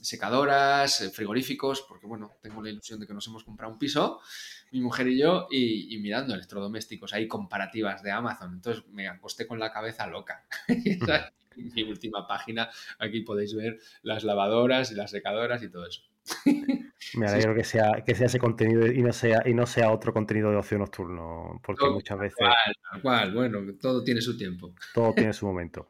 secadoras, 0.00 1.10
frigoríficos, 1.12 1.82
porque 1.88 2.06
bueno, 2.06 2.36
tengo 2.40 2.62
la 2.62 2.70
ilusión 2.70 3.00
de 3.00 3.06
que 3.06 3.14
nos 3.14 3.26
hemos 3.26 3.44
comprado 3.44 3.72
un 3.72 3.78
piso 3.78 4.20
mi 4.70 4.80
mujer 4.80 5.08
y 5.08 5.18
yo, 5.18 5.48
y, 5.50 5.96
mirando 5.98 6.34
electrodomésticos, 6.34 7.12
hay 7.12 7.26
comparativas 7.26 8.02
de 8.02 8.10
Amazon. 8.10 8.54
Entonces 8.54 8.84
me 8.88 9.08
acosté 9.08 9.46
con 9.46 9.58
la 9.58 9.72
cabeza 9.72 10.06
loca. 10.06 10.44
esa 10.68 11.16
es 11.16 11.32
mi 11.74 11.82
última 11.84 12.26
página. 12.26 12.70
Aquí 12.98 13.20
podéis 13.20 13.54
ver 13.54 13.78
las 14.02 14.24
lavadoras 14.24 14.90
y 14.92 14.94
las 14.94 15.10
secadoras 15.10 15.62
y 15.62 15.70
todo 15.70 15.86
eso. 15.86 16.02
Me 17.14 17.26
alegro 17.26 17.54
que, 17.54 17.64
sea, 17.64 18.02
que 18.04 18.14
sea 18.14 18.26
ese 18.26 18.38
contenido 18.38 18.86
y 18.86 19.02
no 19.02 19.12
sea, 19.12 19.42
y 19.46 19.54
no 19.54 19.66
sea 19.66 19.90
otro 19.90 20.12
contenido 20.12 20.50
de 20.50 20.56
ocio 20.56 20.78
nocturno, 20.78 21.60
porque 21.64 21.88
muchas 21.88 22.18
veces... 22.18 22.38
Igual, 22.96 23.34
bueno, 23.34 23.60
todo 23.80 24.02
tiene 24.04 24.20
su 24.20 24.36
tiempo. 24.36 24.74
Todo 24.94 25.12
tiene 25.14 25.32
su 25.32 25.46
momento. 25.46 25.88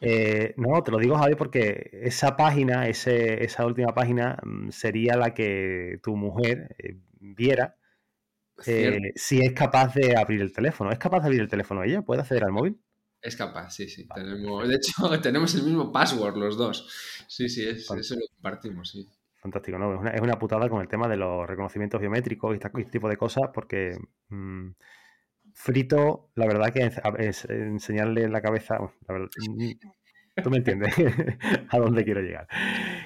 Eh, 0.00 0.54
no, 0.56 0.82
te 0.82 0.90
lo 0.90 0.98
digo, 0.98 1.16
Javi, 1.16 1.34
porque 1.34 1.90
esa 1.92 2.36
página, 2.36 2.88
ese, 2.88 3.44
esa 3.44 3.66
última 3.66 3.94
página, 3.94 4.38
mm, 4.42 4.70
sería 4.70 5.16
la 5.16 5.34
que 5.34 5.98
tu 6.02 6.16
mujer 6.16 6.76
eh, 6.78 6.96
viera 7.18 7.76
eh, 8.66 9.12
si 9.14 9.40
es 9.40 9.52
capaz 9.52 9.94
de 9.94 10.16
abrir 10.16 10.40
el 10.40 10.52
teléfono. 10.52 10.90
¿Es 10.90 10.98
capaz 10.98 11.20
de 11.20 11.26
abrir 11.26 11.40
el 11.40 11.48
teléfono 11.48 11.82
ella? 11.82 12.02
¿Puede 12.02 12.20
acceder 12.20 12.44
al 12.44 12.52
móvil? 12.52 12.80
Es 13.22 13.36
capaz, 13.36 13.70
sí, 13.70 13.88
sí. 13.88 14.08
Tenemos, 14.14 14.68
de 14.68 14.76
hecho, 14.76 14.92
tenemos 15.22 15.54
el 15.54 15.62
mismo 15.62 15.92
password 15.92 16.36
los 16.36 16.56
dos. 16.56 16.88
Sí, 17.28 17.48
sí, 17.48 17.66
eso 17.66 17.94
lo 17.94 18.26
compartimos, 18.34 18.90
sí. 18.90 19.06
Fantástico, 19.40 19.78
¿no? 19.78 19.94
Es 19.94 20.00
una, 20.00 20.10
es 20.10 20.20
una, 20.20 20.38
putada 20.38 20.68
con 20.68 20.82
el 20.82 20.88
tema 20.88 21.08
de 21.08 21.16
los 21.16 21.46
reconocimientos 21.48 22.00
biométricos 22.00 22.54
y 22.54 22.58
este 22.58 22.90
tipo 22.90 23.08
de 23.08 23.16
cosas, 23.16 23.50
porque 23.54 23.96
mm, 24.28 24.70
frito, 25.54 26.30
la 26.34 26.46
verdad 26.46 26.72
que 26.72 26.90
es, 27.18 27.44
enseñarle 27.46 28.24
en 28.24 28.32
la 28.32 28.42
cabeza, 28.42 28.78
mm, 28.78 29.70
tú 30.42 30.50
me 30.50 30.58
entiendes 30.58 30.94
a 31.70 31.78
dónde 31.78 32.04
quiero 32.04 32.20
llegar. 32.20 32.46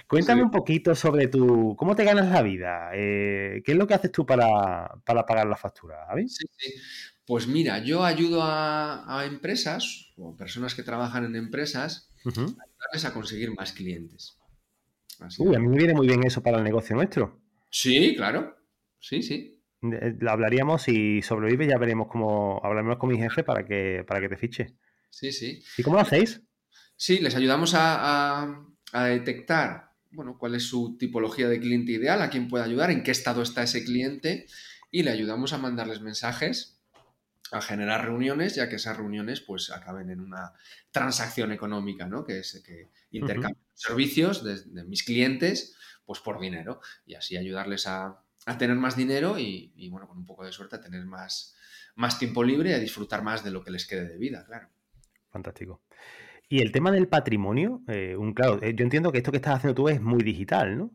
Cuéntame 0.08 0.42
un 0.42 0.50
poquito 0.50 0.94
sobre 0.94 1.28
tu, 1.28 1.76
cómo 1.76 1.94
te 1.94 2.04
ganas 2.04 2.30
la 2.30 2.42
vida, 2.42 2.90
eh, 2.94 3.62
qué 3.64 3.72
es 3.72 3.78
lo 3.78 3.86
que 3.86 3.94
haces 3.94 4.10
tú 4.10 4.26
para, 4.26 4.88
pagar 5.04 5.46
la 5.46 5.56
factura, 5.56 6.06
Sí, 6.26 6.46
sí. 6.56 6.72
Pues 7.26 7.46
mira, 7.46 7.78
yo 7.78 8.04
ayudo 8.04 8.40
a, 8.42 9.24
empresas 9.24 10.12
o 10.16 10.36
personas 10.36 10.74
que 10.74 10.82
trabajan 10.82 11.24
en 11.24 11.36
empresas 11.36 12.10
a 12.26 12.28
ayudarles 12.28 13.04
a 13.04 13.14
conseguir 13.14 13.54
más 13.54 13.72
clientes. 13.72 14.36
Uy, 15.38 15.54
a 15.54 15.58
mí 15.58 15.68
me 15.68 15.76
viene 15.76 15.94
muy 15.94 16.06
bien 16.06 16.24
eso 16.24 16.42
para 16.42 16.58
el 16.58 16.64
negocio 16.64 16.96
nuestro. 16.96 17.40
Sí, 17.70 18.14
claro. 18.16 18.56
Sí, 19.00 19.22
sí. 19.22 19.62
Eh, 19.82 20.16
hablaríamos 20.28 20.88
y 20.88 21.22
sobrevive, 21.22 21.66
ya 21.66 21.78
veremos 21.78 22.08
cómo 22.08 22.60
hablaremos 22.64 22.98
con 22.98 23.10
mi 23.10 23.18
jefe 23.18 23.42
para 23.42 23.64
que, 23.64 24.04
para 24.06 24.20
que 24.20 24.28
te 24.28 24.36
fiche. 24.36 24.76
Sí, 25.10 25.32
sí. 25.32 25.62
¿Y 25.76 25.82
cómo 25.82 25.96
lo 25.96 26.02
hacéis? 26.02 26.42
Sí, 26.96 27.18
les 27.18 27.34
ayudamos 27.34 27.72
a, 27.76 28.66
detectar 28.92 29.90
bueno, 30.12 30.38
cuál 30.38 30.54
es 30.54 30.62
su 30.62 30.96
tipología 30.96 31.48
de 31.48 31.58
cliente 31.58 31.92
ideal, 31.92 32.22
a 32.22 32.30
quién 32.30 32.48
puede 32.48 32.64
ayudar, 32.64 32.92
en 32.92 33.02
qué 33.02 33.10
estado 33.10 33.42
está 33.42 33.64
ese 33.64 33.84
cliente 33.84 34.46
y 34.92 35.02
le 35.02 35.10
ayudamos 35.10 35.52
a 35.52 35.58
mandarles 35.58 36.00
mensajes, 36.00 36.80
a 37.50 37.60
generar 37.60 38.04
reuniones, 38.04 38.54
ya 38.54 38.68
que 38.68 38.76
esas 38.76 38.96
reuniones 38.96 39.40
pues 39.40 39.70
acaben 39.70 40.10
en 40.10 40.20
una 40.20 40.52
transacción 40.92 41.50
económica, 41.50 42.06
¿no? 42.06 42.24
Que 42.24 42.38
es 42.38 42.62
que 42.64 42.90
intercambio 43.10 43.63
servicios 43.74 44.44
de, 44.44 44.84
mis 44.84 45.02
clientes, 45.02 45.76
pues 46.04 46.20
por 46.20 46.40
dinero. 46.40 46.80
Y 47.06 47.14
así 47.14 47.36
ayudarles 47.36 47.86
a, 47.86 48.20
tener 48.58 48.76
más 48.76 48.96
dinero 48.96 49.38
y, 49.38 49.88
bueno, 49.90 50.06
con 50.06 50.18
un 50.18 50.26
poco 50.26 50.44
de 50.44 50.52
suerte 50.52 50.76
a 50.76 50.80
tener 50.80 51.04
más, 51.06 51.56
más 51.94 52.18
tiempo 52.18 52.44
libre 52.44 52.70
y 52.70 52.74
a 52.74 52.78
disfrutar 52.78 53.22
más 53.22 53.42
de 53.44 53.50
lo 53.50 53.62
que 53.62 53.70
les 53.70 53.86
quede 53.86 54.08
de 54.08 54.18
vida, 54.18 54.44
claro. 54.46 54.68
Fantástico. 55.30 55.82
Y 56.48 56.60
el 56.60 56.72
tema 56.72 56.92
del 56.92 57.08
patrimonio, 57.08 57.82
eh, 57.88 58.16
un 58.16 58.34
claro, 58.34 58.62
eh, 58.62 58.74
yo 58.76 58.84
entiendo 58.84 59.10
que 59.10 59.18
esto 59.18 59.30
que 59.30 59.38
estás 59.38 59.56
haciendo 59.56 59.74
tú 59.74 59.88
es 59.88 60.00
muy 60.00 60.22
digital, 60.22 60.76
¿no? 60.76 60.90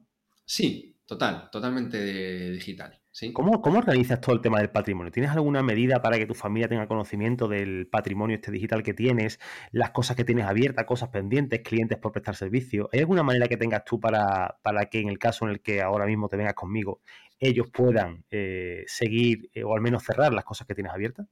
Sí, 0.45 0.88
total, 1.09 1.49
totalmente 1.51 2.51
digital. 2.51 3.01
¿Cómo, 3.33 3.59
organizas 3.63 4.21
todo 4.21 4.35
el 4.35 4.41
tema 4.41 4.59
del 4.59 4.69
patrimonio? 4.69 5.11
¿Tienes 5.11 5.31
alguna 5.31 5.63
medida 5.63 6.03
para 6.03 6.19
que 6.19 6.27
tu 6.27 6.35
familia 6.35 6.69
tenga 6.69 6.87
conocimiento 6.87 7.47
del 7.47 7.87
patrimonio 7.87 8.35
este 8.35 8.51
digital 8.51 8.83
que 8.83 8.93
tienes, 8.93 9.39
las 9.71 9.89
cosas 9.89 10.15
que 10.15 10.23
tienes 10.23 10.45
abiertas, 10.45 10.85
cosas 10.85 11.09
pendientes, 11.09 11.61
clientes 11.61 11.97
por 11.97 12.11
prestar 12.11 12.35
servicio? 12.35 12.89
¿Hay 12.93 12.99
alguna 12.99 13.23
manera 13.23 13.47
que 13.47 13.57
tengas 13.57 13.83
tú 13.85 13.99
para, 13.99 14.59
que 14.91 14.99
en 14.99 15.09
el 15.09 15.17
caso 15.17 15.45
en 15.45 15.51
el 15.51 15.61
que 15.61 15.81
ahora 15.81 16.05
mismo 16.05 16.29
te 16.29 16.37
vengas 16.37 16.53
conmigo, 16.53 17.01
ellos 17.39 17.67
puedan 17.73 18.23
eh, 18.29 18.83
seguir 18.85 19.49
eh, 19.55 19.63
o 19.63 19.73
al 19.73 19.81
menos 19.81 20.03
cerrar 20.03 20.31
las 20.31 20.45
cosas 20.45 20.67
que 20.67 20.75
tienes 20.75 20.93
abiertas? 20.93 21.25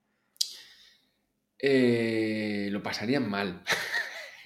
Eh, 1.60 2.70
lo 2.72 2.82
pasarían 2.82 3.30
mal. 3.30 3.62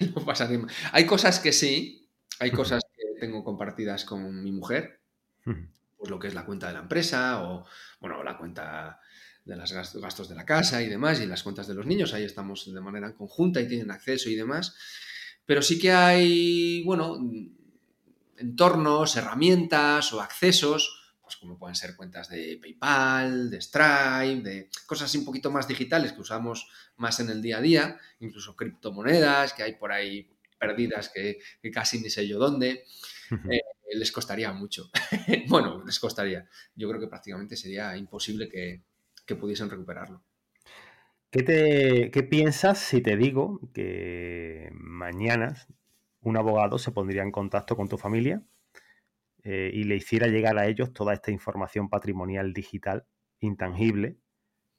lo 0.14 0.22
pasarían 0.26 0.66
mal. 0.66 0.70
Hay 0.92 1.06
cosas 1.06 1.40
que 1.40 1.52
sí, 1.52 2.10
hay 2.38 2.50
cosas 2.50 2.82
que 2.94 3.18
tengo 3.18 3.42
compartidas 3.42 4.04
con 4.04 4.42
mi 4.42 4.52
mujer 4.52 5.01
pues 5.44 6.10
lo 6.10 6.18
que 6.18 6.28
es 6.28 6.34
la 6.34 6.44
cuenta 6.44 6.68
de 6.68 6.74
la 6.74 6.80
empresa 6.80 7.42
o, 7.42 7.64
bueno, 8.00 8.22
la 8.22 8.36
cuenta 8.36 9.00
de 9.44 9.56
los 9.56 9.72
gastos 9.72 10.28
de 10.28 10.34
la 10.34 10.44
casa 10.44 10.82
y 10.82 10.88
demás, 10.88 11.20
y 11.20 11.26
las 11.26 11.42
cuentas 11.42 11.66
de 11.66 11.74
los 11.74 11.86
niños, 11.86 12.14
ahí 12.14 12.24
estamos 12.24 12.72
de 12.72 12.80
manera 12.80 13.14
conjunta 13.14 13.60
y 13.60 13.68
tienen 13.68 13.90
acceso 13.90 14.30
y 14.30 14.36
demás. 14.36 14.76
Pero 15.44 15.62
sí 15.62 15.78
que 15.78 15.90
hay, 15.90 16.82
bueno, 16.84 17.18
entornos, 18.36 19.16
herramientas 19.16 20.12
o 20.12 20.20
accesos, 20.20 21.14
pues 21.22 21.36
como 21.36 21.58
pueden 21.58 21.74
ser 21.74 21.96
cuentas 21.96 22.28
de 22.28 22.58
PayPal, 22.60 23.50
de 23.50 23.60
Stripe, 23.60 24.42
de 24.42 24.68
cosas 24.86 25.14
un 25.14 25.24
poquito 25.24 25.50
más 25.50 25.66
digitales 25.66 26.12
que 26.12 26.20
usamos 26.20 26.68
más 26.96 27.18
en 27.20 27.30
el 27.30 27.42
día 27.42 27.58
a 27.58 27.60
día, 27.60 28.00
incluso 28.20 28.54
criptomonedas 28.54 29.52
que 29.54 29.62
hay 29.62 29.74
por 29.74 29.92
ahí 29.92 30.28
perdidas 30.58 31.08
que, 31.08 31.38
casi 31.72 32.00
ni 32.00 32.10
sé 32.10 32.28
yo 32.28 32.38
dónde. 32.38 32.84
Eh, 33.50 33.62
les 33.94 34.12
costaría 34.12 34.52
mucho. 34.52 34.90
bueno, 35.48 35.82
les 35.84 35.98
costaría. 35.98 36.48
Yo 36.74 36.88
creo 36.88 37.00
que 37.00 37.08
prácticamente 37.08 37.56
sería 37.56 37.96
imposible 37.96 38.48
que, 38.48 38.82
pudiesen 39.34 39.70
recuperarlo. 39.70 40.22
¿Qué, 41.30 41.42
te, 41.42 42.10
¿Qué 42.10 42.22
piensas 42.22 42.78
si 42.78 43.00
te 43.00 43.16
digo 43.16 43.60
que 43.72 44.68
mañana 44.74 45.56
un 46.20 46.36
abogado 46.36 46.78
se 46.78 46.92
pondría 46.92 47.22
en 47.22 47.30
contacto 47.30 47.76
con 47.76 47.88
tu 47.88 47.96
familia 47.96 48.42
eh, 49.44 49.70
y 49.72 49.84
le 49.84 49.96
hiciera 49.96 50.28
llegar 50.28 50.58
a 50.58 50.66
ellos 50.66 50.92
toda 50.92 51.14
esta 51.14 51.30
información 51.30 51.88
patrimonial 51.88 52.52
digital, 52.52 53.06
intangible, 53.40 54.18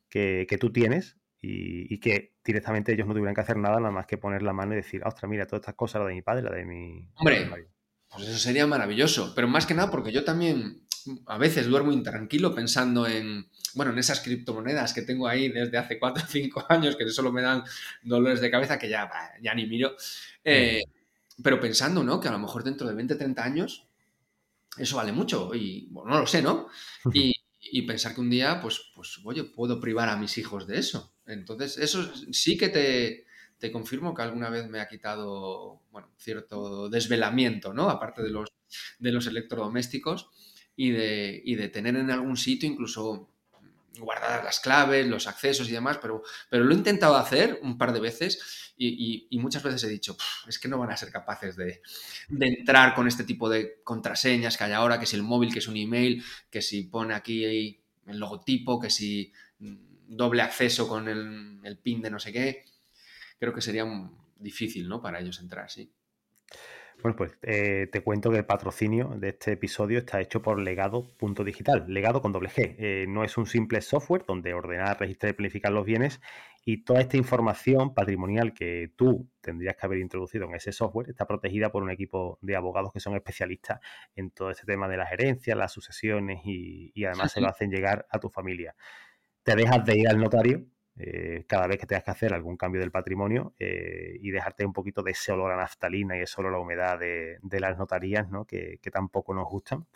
que, 0.10 0.58
tú 0.60 0.72
tienes 0.72 1.18
y, 1.42 2.00
que 2.00 2.36
directamente 2.46 2.94
ellos 2.94 3.08
no 3.08 3.14
tuvieran 3.14 3.34
que 3.34 3.42
hacer 3.42 3.58
nada 3.58 3.80
nada 3.80 3.92
más 3.92 4.06
que 4.06 4.18
poner 4.18 4.44
la 4.44 4.54
mano 4.54 4.74
y 4.74 4.78
decir, 4.78 5.02
ostras, 5.04 5.30
mira, 5.30 5.48
todas 5.48 5.62
estas 5.62 5.76
cosas, 5.76 6.02
la 6.02 6.08
de 6.08 6.14
mi 6.14 6.22
padre, 6.22 6.44
la 6.44 6.52
de 6.52 6.66
mi... 6.66 7.10
Hombre, 7.16 7.48
pues 8.14 8.28
eso 8.28 8.38
sería 8.38 8.68
maravilloso. 8.68 9.34
Pero 9.36 9.48
más 9.48 9.66
que 9.66 9.74
nada 9.74 9.92
porque 9.92 10.12
yo 10.12 10.24
también 10.24 10.82
a 11.26 11.38
veces 11.38 11.68
duermo 11.68 11.92
intranquilo 11.92 12.54
pensando 12.56 13.08
en, 13.08 13.50
bueno, 13.74 13.92
en 13.92 14.00
esas 14.00 14.22
criptomonedas 14.22 14.94
que 14.94 15.02
tengo 15.02 15.28
ahí 15.28 15.50
desde 15.50 15.78
hace 15.78 16.00
4 16.00 16.24
o 16.24 16.28
5 16.28 16.66
años 16.70 16.96
que 16.96 17.08
solo 17.10 17.32
me 17.32 17.42
dan 17.42 17.64
dolores 18.04 18.42
de 18.42 18.52
cabeza 18.52 18.80
que 18.80 18.90
ya, 18.90 19.10
ya 19.42 19.54
ni 19.54 19.66
miro. 19.66 19.96
Eh, 20.44 20.84
pero 21.42 21.60
pensando, 21.60 22.04
¿no? 22.04 22.20
Que 22.20 22.28
a 22.28 22.32
lo 22.32 22.40
mejor 22.40 22.64
dentro 22.64 22.88
de 22.88 22.94
20, 22.94 23.16
30 23.16 23.44
años 23.44 23.88
eso 24.78 24.98
vale 24.98 25.12
mucho 25.12 25.54
y, 25.54 25.88
bueno, 25.92 26.12
no 26.12 26.20
lo 26.22 26.28
sé, 26.28 26.42
¿no? 26.42 26.68
Y, 27.14 27.34
y 27.60 27.82
pensar 27.84 28.16
que 28.16 28.22
un 28.22 28.30
día, 28.30 28.60
pues, 28.62 28.92
pues, 28.96 29.20
oye, 29.24 29.44
puedo 29.44 29.80
privar 29.80 30.10
a 30.10 30.18
mis 30.18 30.38
hijos 30.38 30.68
de 30.68 30.80
eso. 30.80 31.14
Entonces, 31.26 31.78
eso 31.78 32.12
sí 32.32 32.58
que 32.58 32.70
te, 32.70 33.26
te 33.64 33.72
confirmo 33.72 34.14
que 34.14 34.22
alguna 34.22 34.50
vez 34.50 34.70
me 34.70 34.82
ha 34.82 34.90
quitado, 34.90 35.84
bueno, 35.90 36.10
cierto 36.18 36.90
desvelamiento, 36.90 37.74
¿no? 37.74 37.90
Aparte 37.90 38.22
de 38.22 38.30
los, 38.30 38.52
de 39.00 39.14
los 39.14 39.26
electrodomésticos 39.26 40.30
y 40.76 40.92
de, 40.92 41.42
de 41.46 41.70
tener 41.70 41.96
en 41.96 42.12
algún 42.12 42.36
sitio 42.36 42.68
incluso 42.68 43.30
guardadas 44.00 44.44
las 44.44 44.60
claves, 44.60 45.08
los 45.08 45.28
accesos 45.28 45.70
y 45.70 45.72
demás, 45.72 45.98
pero, 46.02 46.24
pero 46.50 46.66
lo 46.66 46.74
he 46.74 46.78
intentado 46.78 47.16
hacer 47.16 47.58
un 47.62 47.78
par 47.78 47.94
de 47.94 48.02
veces 48.02 48.74
y, 48.76 49.30
muchas 49.40 49.64
veces 49.64 49.82
he 49.86 49.88
dicho, 49.88 50.18
es 50.46 50.60
que 50.60 50.68
no 50.68 50.78
van 50.78 50.92
a 50.92 50.98
ser 50.98 51.10
capaces 51.10 51.56
de, 51.56 51.82
entrar 52.38 52.94
con 52.94 53.08
este 53.08 53.24
tipo 53.24 53.48
de 53.48 53.82
contraseñas 53.86 54.58
que 54.58 54.66
hay 54.66 54.74
ahora, 54.74 55.00
que 55.00 55.06
si 55.06 55.16
el 55.16 55.24
móvil, 55.24 55.54
que 55.54 55.60
es 55.60 55.70
un 55.70 55.78
email, 55.78 56.22
que 56.50 56.62
si 56.62 56.84
pone 56.84 57.14
aquí 57.14 57.46
el 57.46 58.20
logotipo, 58.20 58.78
que 58.78 58.90
si 58.90 59.32
doble 59.58 60.42
acceso 60.42 60.86
con 60.86 61.08
el, 61.08 61.62
el 61.64 61.78
pin 61.78 62.02
de 62.02 62.12
no 62.12 62.20
sé 62.20 62.34
qué 62.34 62.73
creo 63.40 63.54
que 63.54 63.62
sería 63.62 63.86
difícil, 64.38 64.88
¿no? 64.88 65.02
Para 65.02 65.20
ellos 65.20 65.40
entrar, 65.40 65.70
sí. 65.70 65.92
Bueno, 67.02 67.18
pues 67.18 67.38
eh, 67.42 67.90
te 67.92 68.02
cuento 68.02 68.32
que 68.32 68.38
el 68.38 68.46
patrocinio 68.46 69.10
de 69.18 69.30
este 69.30 69.54
episodio 69.54 70.00
está 70.00 70.22
hecho 70.22 70.42
por 70.42 70.60
legado.digital, 70.60 71.86
legado 71.88 72.22
con 72.22 72.32
doble 72.32 72.50
G. 72.50 72.76
Eh, 72.78 73.06
no 73.10 73.26
es 73.26 73.38
un 73.38 73.46
simple 73.46 73.82
software 73.82 74.24
donde 74.26 74.54
ordenar, 74.54 75.00
registrar 75.00 75.32
y 75.32 75.34
planificar 75.34 75.74
los 75.74 75.86
bienes 75.86 76.22
y 76.64 76.86
toda 76.86 77.02
esta 77.02 77.18
información 77.18 77.94
patrimonial 77.94 78.54
que 78.54 78.94
tú 78.96 79.30
tendrías 79.42 79.76
que 79.76 79.86
haber 79.86 80.00
introducido 80.00 80.46
en 80.46 80.56
ese 80.56 80.72
software 80.72 81.10
está 81.10 81.28
protegida 81.28 81.74
por 81.74 81.84
un 81.84 81.90
equipo 81.90 82.40
de 82.42 82.56
abogados 82.56 82.94
que 82.94 83.02
son 83.02 83.16
especialistas 83.16 83.82
en 84.16 84.32
todo 84.32 84.52
este 84.52 84.66
tema 84.66 84.88
de 84.88 84.96
las 84.96 85.12
herencias, 85.12 85.58
las 85.58 85.74
sucesiones 85.74 86.40
y, 86.46 86.92
y 86.94 87.04
además 87.04 87.34
se 87.34 87.42
lo 87.42 87.48
hacen 87.50 87.70
llegar 87.70 88.08
a 88.10 88.20
tu 88.20 88.30
familia. 88.30 88.76
Te 89.44 89.56
dejas 89.56 89.84
de 89.84 89.98
ir 89.98 90.08
al 90.08 90.20
notario 90.20 90.66
eh, 90.96 91.46
cada 91.48 91.66
vez 91.66 91.80
que 91.80 91.88
tengas 91.88 92.04
que 92.04 92.12
hacer 92.12 92.34
algún 92.34 92.56
cambio 92.56 92.80
del 92.82 92.92
patrimonio 92.92 93.54
eh, 93.60 94.18
y 94.22 94.30
dejarte 94.30 94.64
un 94.66 94.74
poquito 94.74 95.02
de 95.02 95.12
ese 95.12 95.32
olor 95.32 95.52
a 95.52 95.58
naftalina 95.58 96.18
y 96.18 96.22
ese 96.22 96.40
olor 96.40 96.54
a 96.56 96.60
humedad 96.60 97.00
de, 97.00 97.40
las 97.60 97.78
notarías, 97.78 98.30
¿no? 98.30 98.46
que, 98.46 98.80
tampoco 98.92 99.34
nos 99.34 99.48
gustan. 99.50 99.88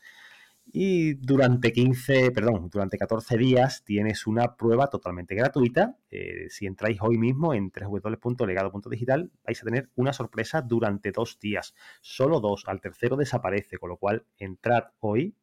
Y 0.74 1.14
durante 1.14 1.72
15, 1.72 2.32
perdón, 2.32 2.70
durante 2.70 2.98
14 2.98 3.38
días 3.38 3.84
tienes 3.86 4.28
una 4.28 4.58
prueba 4.58 4.88
totalmente 4.88 5.34
gratuita. 5.34 5.98
Eh, 6.10 6.48
si 6.50 6.66
entráis 6.66 6.98
hoy 7.02 7.18
mismo 7.18 7.54
en 7.54 7.72
www.legado.digital, 7.72 9.32
vais 9.46 9.62
a 9.62 9.66
tener 9.66 9.90
una 9.96 10.12
sorpresa 10.14 10.62
durante 10.62 11.12
dos 11.12 11.40
días. 11.40 11.74
Solo 12.02 12.42
dos, 12.42 12.64
al 12.68 12.82
tercero 12.82 13.16
desaparece, 13.16 13.78
con 13.78 13.90
lo 13.90 13.98
cual 13.98 14.26
entrad 14.40 14.86
hoy 15.00 15.36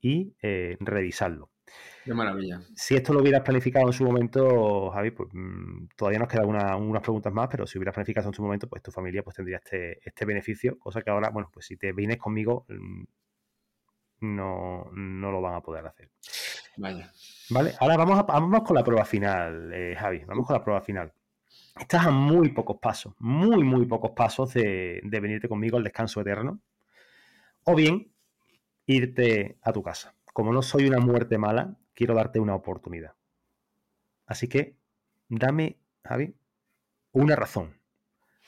y 0.00 0.34
revisadlo. 0.80 1.50
Qué 2.04 2.14
maravilla. 2.14 2.60
Si 2.74 2.94
esto 2.94 3.12
lo 3.12 3.20
hubieras 3.20 3.42
planificado 3.42 3.86
en 3.86 3.92
su 3.92 4.04
momento, 4.04 4.90
Javi, 4.90 5.10
pues 5.10 5.28
mm, 5.32 5.88
todavía 5.96 6.20
nos 6.20 6.28
quedan 6.28 6.48
unas 6.48 7.02
preguntas 7.02 7.32
más, 7.32 7.48
pero 7.50 7.66
si 7.66 7.78
hubieras 7.78 7.94
planificado 7.94 8.28
en 8.28 8.34
su 8.34 8.42
momento, 8.42 8.68
pues 8.68 8.82
tu 8.82 8.92
familia 8.92 9.22
pues 9.24 9.36
tendría 9.36 9.56
este, 9.56 9.98
este 10.08 10.24
beneficio, 10.24 10.78
cosa 10.78 11.02
que 11.02 11.10
ahora, 11.10 11.30
bueno, 11.30 11.50
pues 11.52 11.66
si 11.66 11.76
te 11.76 11.92
vienes 11.92 12.18
conmigo, 12.18 12.64
mm, 12.68 13.04
no, 14.20 14.90
no 14.92 15.32
lo 15.32 15.40
van 15.40 15.54
a 15.54 15.60
poder 15.60 15.86
hacer. 15.86 16.10
Vaya. 16.76 17.12
Vale, 17.50 17.74
ahora 17.80 17.96
vamos, 17.96 18.18
a, 18.18 18.22
vamos 18.22 18.62
con 18.62 18.76
la 18.76 18.84
prueba 18.84 19.04
final, 19.04 19.72
eh, 19.74 19.96
Javi, 19.98 20.24
vamos 20.26 20.46
con 20.46 20.54
la 20.54 20.62
prueba 20.62 20.80
final. 20.80 21.12
Estás 21.78 22.06
a 22.06 22.10
muy 22.10 22.50
pocos 22.50 22.78
pasos, 22.80 23.14
muy, 23.18 23.62
muy 23.64 23.84
pocos 23.86 24.12
pasos 24.12 24.54
de, 24.54 25.00
de 25.02 25.20
venirte 25.20 25.48
conmigo 25.48 25.76
al 25.76 25.84
descanso 25.84 26.20
eterno. 26.20 26.60
O 27.64 27.74
bien, 27.74 28.12
irte 28.86 29.58
a 29.62 29.72
tu 29.72 29.82
casa. 29.82 30.15
Como 30.36 30.52
no 30.52 30.60
soy 30.60 30.84
una 30.84 30.98
muerte 30.98 31.38
mala, 31.38 31.78
quiero 31.94 32.14
darte 32.14 32.38
una 32.40 32.54
oportunidad. 32.54 33.14
Así 34.26 34.48
que 34.48 34.76
dame, 35.30 35.78
Javi, 36.04 36.36
una 37.12 37.36
razón. 37.36 37.80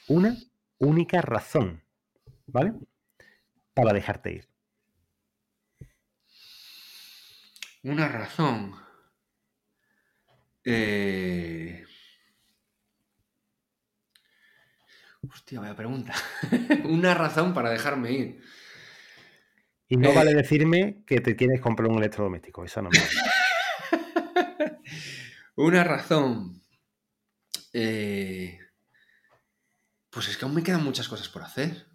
Una 0.07 0.37
única 0.77 1.23
razón, 1.23 1.83
¿vale? 2.47 2.75
Para 3.73 3.95
dejarte 3.95 4.33
ir. 4.33 4.49
Una 7.83 8.07
razón. 8.07 8.75
Eh... 10.65 11.87
Hostia, 15.27 15.61
vaya 15.61 15.75
pregunta. 15.75 16.13
una 16.85 17.15
razón 17.15 17.55
para 17.55 17.71
dejarme 17.71 18.13
ir. 18.13 18.43
Y 19.89 19.97
no 19.97 20.13
vale 20.13 20.33
eh, 20.33 20.35
decirme 20.35 21.03
que 21.07 21.21
te 21.21 21.35
quieres 21.35 21.61
comprar 21.61 21.89
un 21.89 21.99
electrodoméstico, 21.99 22.65
esa 22.65 22.83
no 22.83 22.91
me 22.91 22.99
vale. 22.99 24.79
Una 25.57 25.83
razón. 25.85 26.63
Eh, 27.73 28.59
pues 30.11 30.29
es 30.29 30.37
que 30.37 30.45
aún 30.45 30.55
me 30.55 30.63
quedan 30.63 30.85
muchas 30.85 31.09
cosas 31.09 31.29
por 31.29 31.43
hacer. 31.43 31.87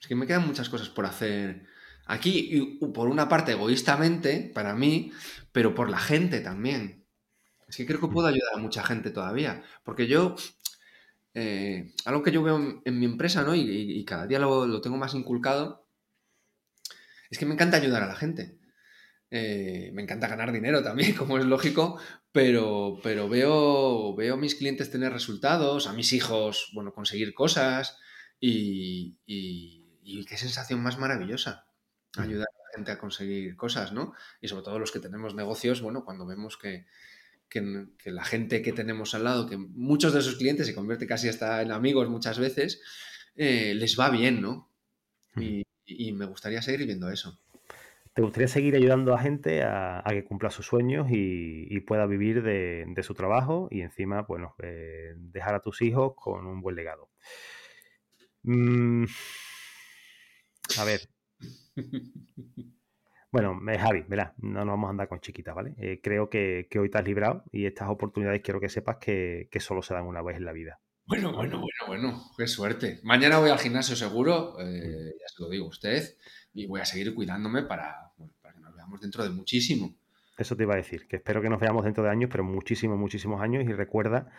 Es 0.00 0.06
que 0.06 0.14
me 0.14 0.26
quedan 0.26 0.46
muchas 0.46 0.68
cosas 0.68 0.88
por 0.88 1.06
hacer 1.06 1.66
aquí, 2.06 2.48
y 2.52 2.86
por 2.86 3.08
una 3.08 3.28
parte 3.28 3.52
egoístamente, 3.52 4.50
para 4.54 4.74
mí, 4.74 5.12
pero 5.52 5.74
por 5.74 5.90
la 5.90 5.98
gente 5.98 6.40
también. 6.40 7.06
Es 7.68 7.76
que 7.76 7.86
creo 7.86 8.00
que 8.00 8.08
puedo 8.08 8.28
ayudar 8.28 8.54
a 8.54 8.58
mucha 8.58 8.84
gente 8.84 9.10
todavía. 9.10 9.62
Porque 9.84 10.06
yo, 10.06 10.36
eh, 11.34 11.92
algo 12.04 12.22
que 12.22 12.32
yo 12.32 12.42
veo 12.42 12.82
en, 12.84 12.98
mi 12.98 13.06
empresa, 13.06 13.42
¿no? 13.42 13.54
Y, 13.54 14.04
cada 14.04 14.26
día 14.26 14.38
lo, 14.38 14.80
tengo 14.80 14.96
más 14.96 15.14
inculcado, 15.14 15.85
es 17.30 17.38
que 17.38 17.46
me 17.46 17.54
encanta 17.54 17.76
ayudar 17.76 18.02
a 18.02 18.08
la 18.08 18.16
gente. 18.16 18.58
Eh, 19.30 19.90
me 19.92 20.02
encanta 20.02 20.28
ganar 20.28 20.52
dinero 20.52 20.82
también, 20.82 21.14
como 21.16 21.38
es 21.38 21.44
lógico, 21.44 21.98
pero, 22.32 22.98
pero 23.02 23.28
veo, 23.28 24.14
veo 24.14 24.34
a 24.34 24.38
mis 24.38 24.54
clientes 24.54 24.90
tener 24.90 25.12
resultados, 25.12 25.86
a 25.86 25.92
mis 25.92 26.12
hijos, 26.12 26.70
bueno, 26.74 26.92
conseguir 26.92 27.34
cosas 27.34 27.98
y, 28.40 29.18
qué 30.28 30.36
sensación 30.36 30.80
más 30.82 30.98
maravillosa 30.98 31.66
ayudar 32.16 32.48
a 32.48 32.58
la 32.58 32.76
gente 32.76 32.92
a 32.92 32.98
conseguir 32.98 33.56
cosas, 33.56 33.92
¿no? 33.92 34.14
Y 34.40 34.48
sobre 34.48 34.64
todo 34.64 34.78
los 34.78 34.90
que 34.90 35.00
tenemos 35.00 35.34
negocios, 35.34 35.82
bueno, 35.82 36.04
cuando 36.04 36.26
vemos 36.26 36.56
que, 36.56 36.86
la 38.04 38.24
gente 38.24 38.62
que 38.62 38.72
tenemos 38.72 39.14
al 39.14 39.24
lado, 39.24 39.46
que 39.46 39.56
muchos 39.56 40.12
de 40.12 40.20
esos 40.20 40.36
clientes 40.36 40.66
se 40.66 40.74
convierte 40.74 41.06
casi 41.06 41.28
hasta 41.28 41.62
en 41.62 41.72
amigos 41.72 42.08
muchas 42.08 42.38
veces, 42.38 42.80
eh, 43.34 43.74
les 43.74 43.98
va 43.98 44.10
bien, 44.10 44.40
¿no? 44.40 44.70
Y, 45.36 45.65
y 45.86 46.12
me 46.12 46.26
gustaría 46.26 46.60
seguir 46.62 46.86
viendo 46.86 47.10
eso. 47.10 47.38
¿Te 48.16 48.22
gustaría 48.22 48.48
seguir 48.48 48.74
ayudando 48.74 49.12
a 49.12 49.18
gente 49.18 49.62
a, 49.62 50.02
que 50.08 50.24
cumpla 50.24 50.48
sus 50.50 50.64
sueños 50.64 51.08
y, 51.10 51.78
pueda 51.80 52.06
vivir 52.06 52.42
de, 52.42 53.02
su 53.02 53.12
trabajo 53.12 53.68
y 53.70 53.82
encima, 53.82 54.22
bueno, 54.22 54.54
eh, 54.62 55.12
dejar 55.16 55.54
a 55.54 55.60
tus 55.60 55.82
hijos 55.82 56.14
con 56.16 56.46
un 56.46 56.62
buen 56.62 56.76
legado? 56.76 57.10
Mm, 58.42 59.04
a 60.78 60.84
ver. 60.84 61.00
Bueno, 63.32 63.60
eh, 63.70 63.78
Javi, 63.78 64.02
verá, 64.08 64.32
no 64.38 64.64
nos 64.64 64.68
vamos 64.68 64.86
a 64.86 64.90
andar 64.92 65.08
con 65.08 65.20
chiquitas, 65.20 65.54
¿vale? 65.54 65.74
Eh, 65.76 66.00
creo 66.02 66.30
que, 66.30 66.68
hoy 66.78 66.88
te 66.88 66.96
has 66.96 67.04
librado 67.04 67.44
y 67.52 67.66
estas 67.66 67.90
oportunidades 67.90 68.40
quiero 68.40 68.60
que 68.60 68.70
sepas 68.70 68.96
que, 68.96 69.48
que 69.50 69.60
solo 69.60 69.82
se 69.82 69.92
dan 69.92 70.06
una 70.06 70.22
vez 70.22 70.38
en 70.38 70.46
la 70.46 70.52
vida. 70.52 70.80
Bueno, 71.06 71.32
bueno, 71.32 71.60
bueno, 71.60 71.86
bueno, 71.86 72.30
qué 72.36 72.48
suerte. 72.48 72.98
Mañana 73.04 73.38
voy 73.38 73.50
al 73.50 73.60
gimnasio 73.60 73.94
seguro, 73.94 74.56
eh, 74.60 75.14
ya 75.20 75.28
se 75.28 75.42
lo 75.42 75.48
digo 75.48 75.66
a 75.66 75.68
usted, 75.68 76.16
y 76.52 76.66
voy 76.66 76.80
a 76.80 76.84
seguir 76.84 77.14
cuidándome 77.14 77.62
para, 77.62 78.10
que 78.16 78.60
nos 78.60 78.74
veamos 78.74 79.00
dentro 79.00 79.22
de 79.22 79.30
muchísimo. 79.30 79.94
Eso 80.36 80.56
te 80.56 80.64
iba 80.64 80.74
a 80.74 80.78
decir, 80.78 81.06
que 81.06 81.16
espero 81.16 81.40
que 81.40 81.48
nos 81.48 81.60
veamos 81.60 81.84
dentro 81.84 82.02
de 82.02 82.10
años, 82.10 82.28
pero 82.30 82.42
muchísimos, 82.42 82.98
muchísimos 82.98 83.40
años, 83.40 83.64
y 83.64 83.72
recuerda 83.72 84.32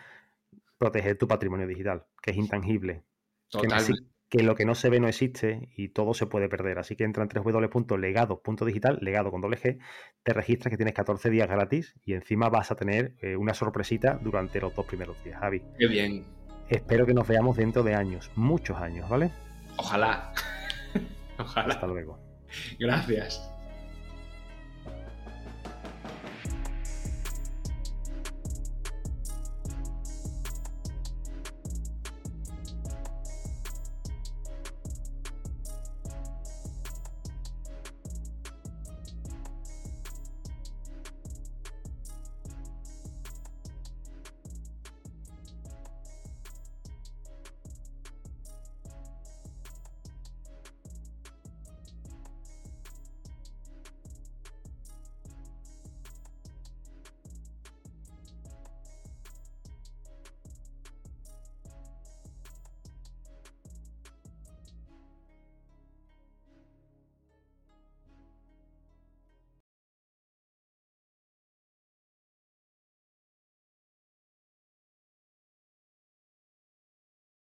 proteger 0.76 1.16
tu 1.16 1.26
patrimonio 1.26 1.66
digital, 1.66 2.04
que 2.22 2.32
es 2.32 2.36
intangible. 2.36 3.02
Totalmente. 3.48 4.04
Que, 4.28 4.42
lo 4.42 4.54
que 4.54 4.66
no 4.66 4.74
se 4.74 4.90
ve 4.90 5.00
no 5.00 5.08
existe 5.08 5.70
y 5.74 5.88
todo 5.88 6.12
se 6.12 6.26
puede 6.26 6.50
perder. 6.50 6.78
Así 6.78 6.96
que 6.96 7.04
entra 7.04 7.22
en 7.22 7.30
www.legado.digital, 7.30 8.98
legado 9.00 9.30
con 9.30 9.40
doble 9.40 9.56
G, 9.56 9.78
te 10.22 10.34
registras 10.34 10.70
que 10.70 10.76
tienes 10.76 10.94
14 10.94 11.30
días 11.30 11.48
gratis 11.48 11.94
y 12.04 12.12
encima 12.12 12.50
vas 12.50 12.70
a 12.70 12.76
tener 12.76 13.14
eh, 13.22 13.36
una 13.36 13.54
sorpresita 13.54 14.20
durante 14.22 14.60
los 14.60 14.74
dos 14.74 14.84
primeros 14.84 15.16
días, 15.24 15.40
Javi. 15.40 15.62
Qué 15.78 15.86
bien, 15.86 16.26
espero 16.68 17.06
que 17.06 17.14
nos 17.14 17.26
veamos 17.26 17.56
dentro 17.56 17.82
de 17.82 17.94
años, 17.94 18.30
muchos 18.34 18.76
años, 18.78 19.08
¿vale? 19.08 19.30
Ojalá. 19.76 20.32
Ojalá. 21.38 21.74
Hasta 21.74 21.86
luego. 21.86 22.18
Gracias. 22.78 23.50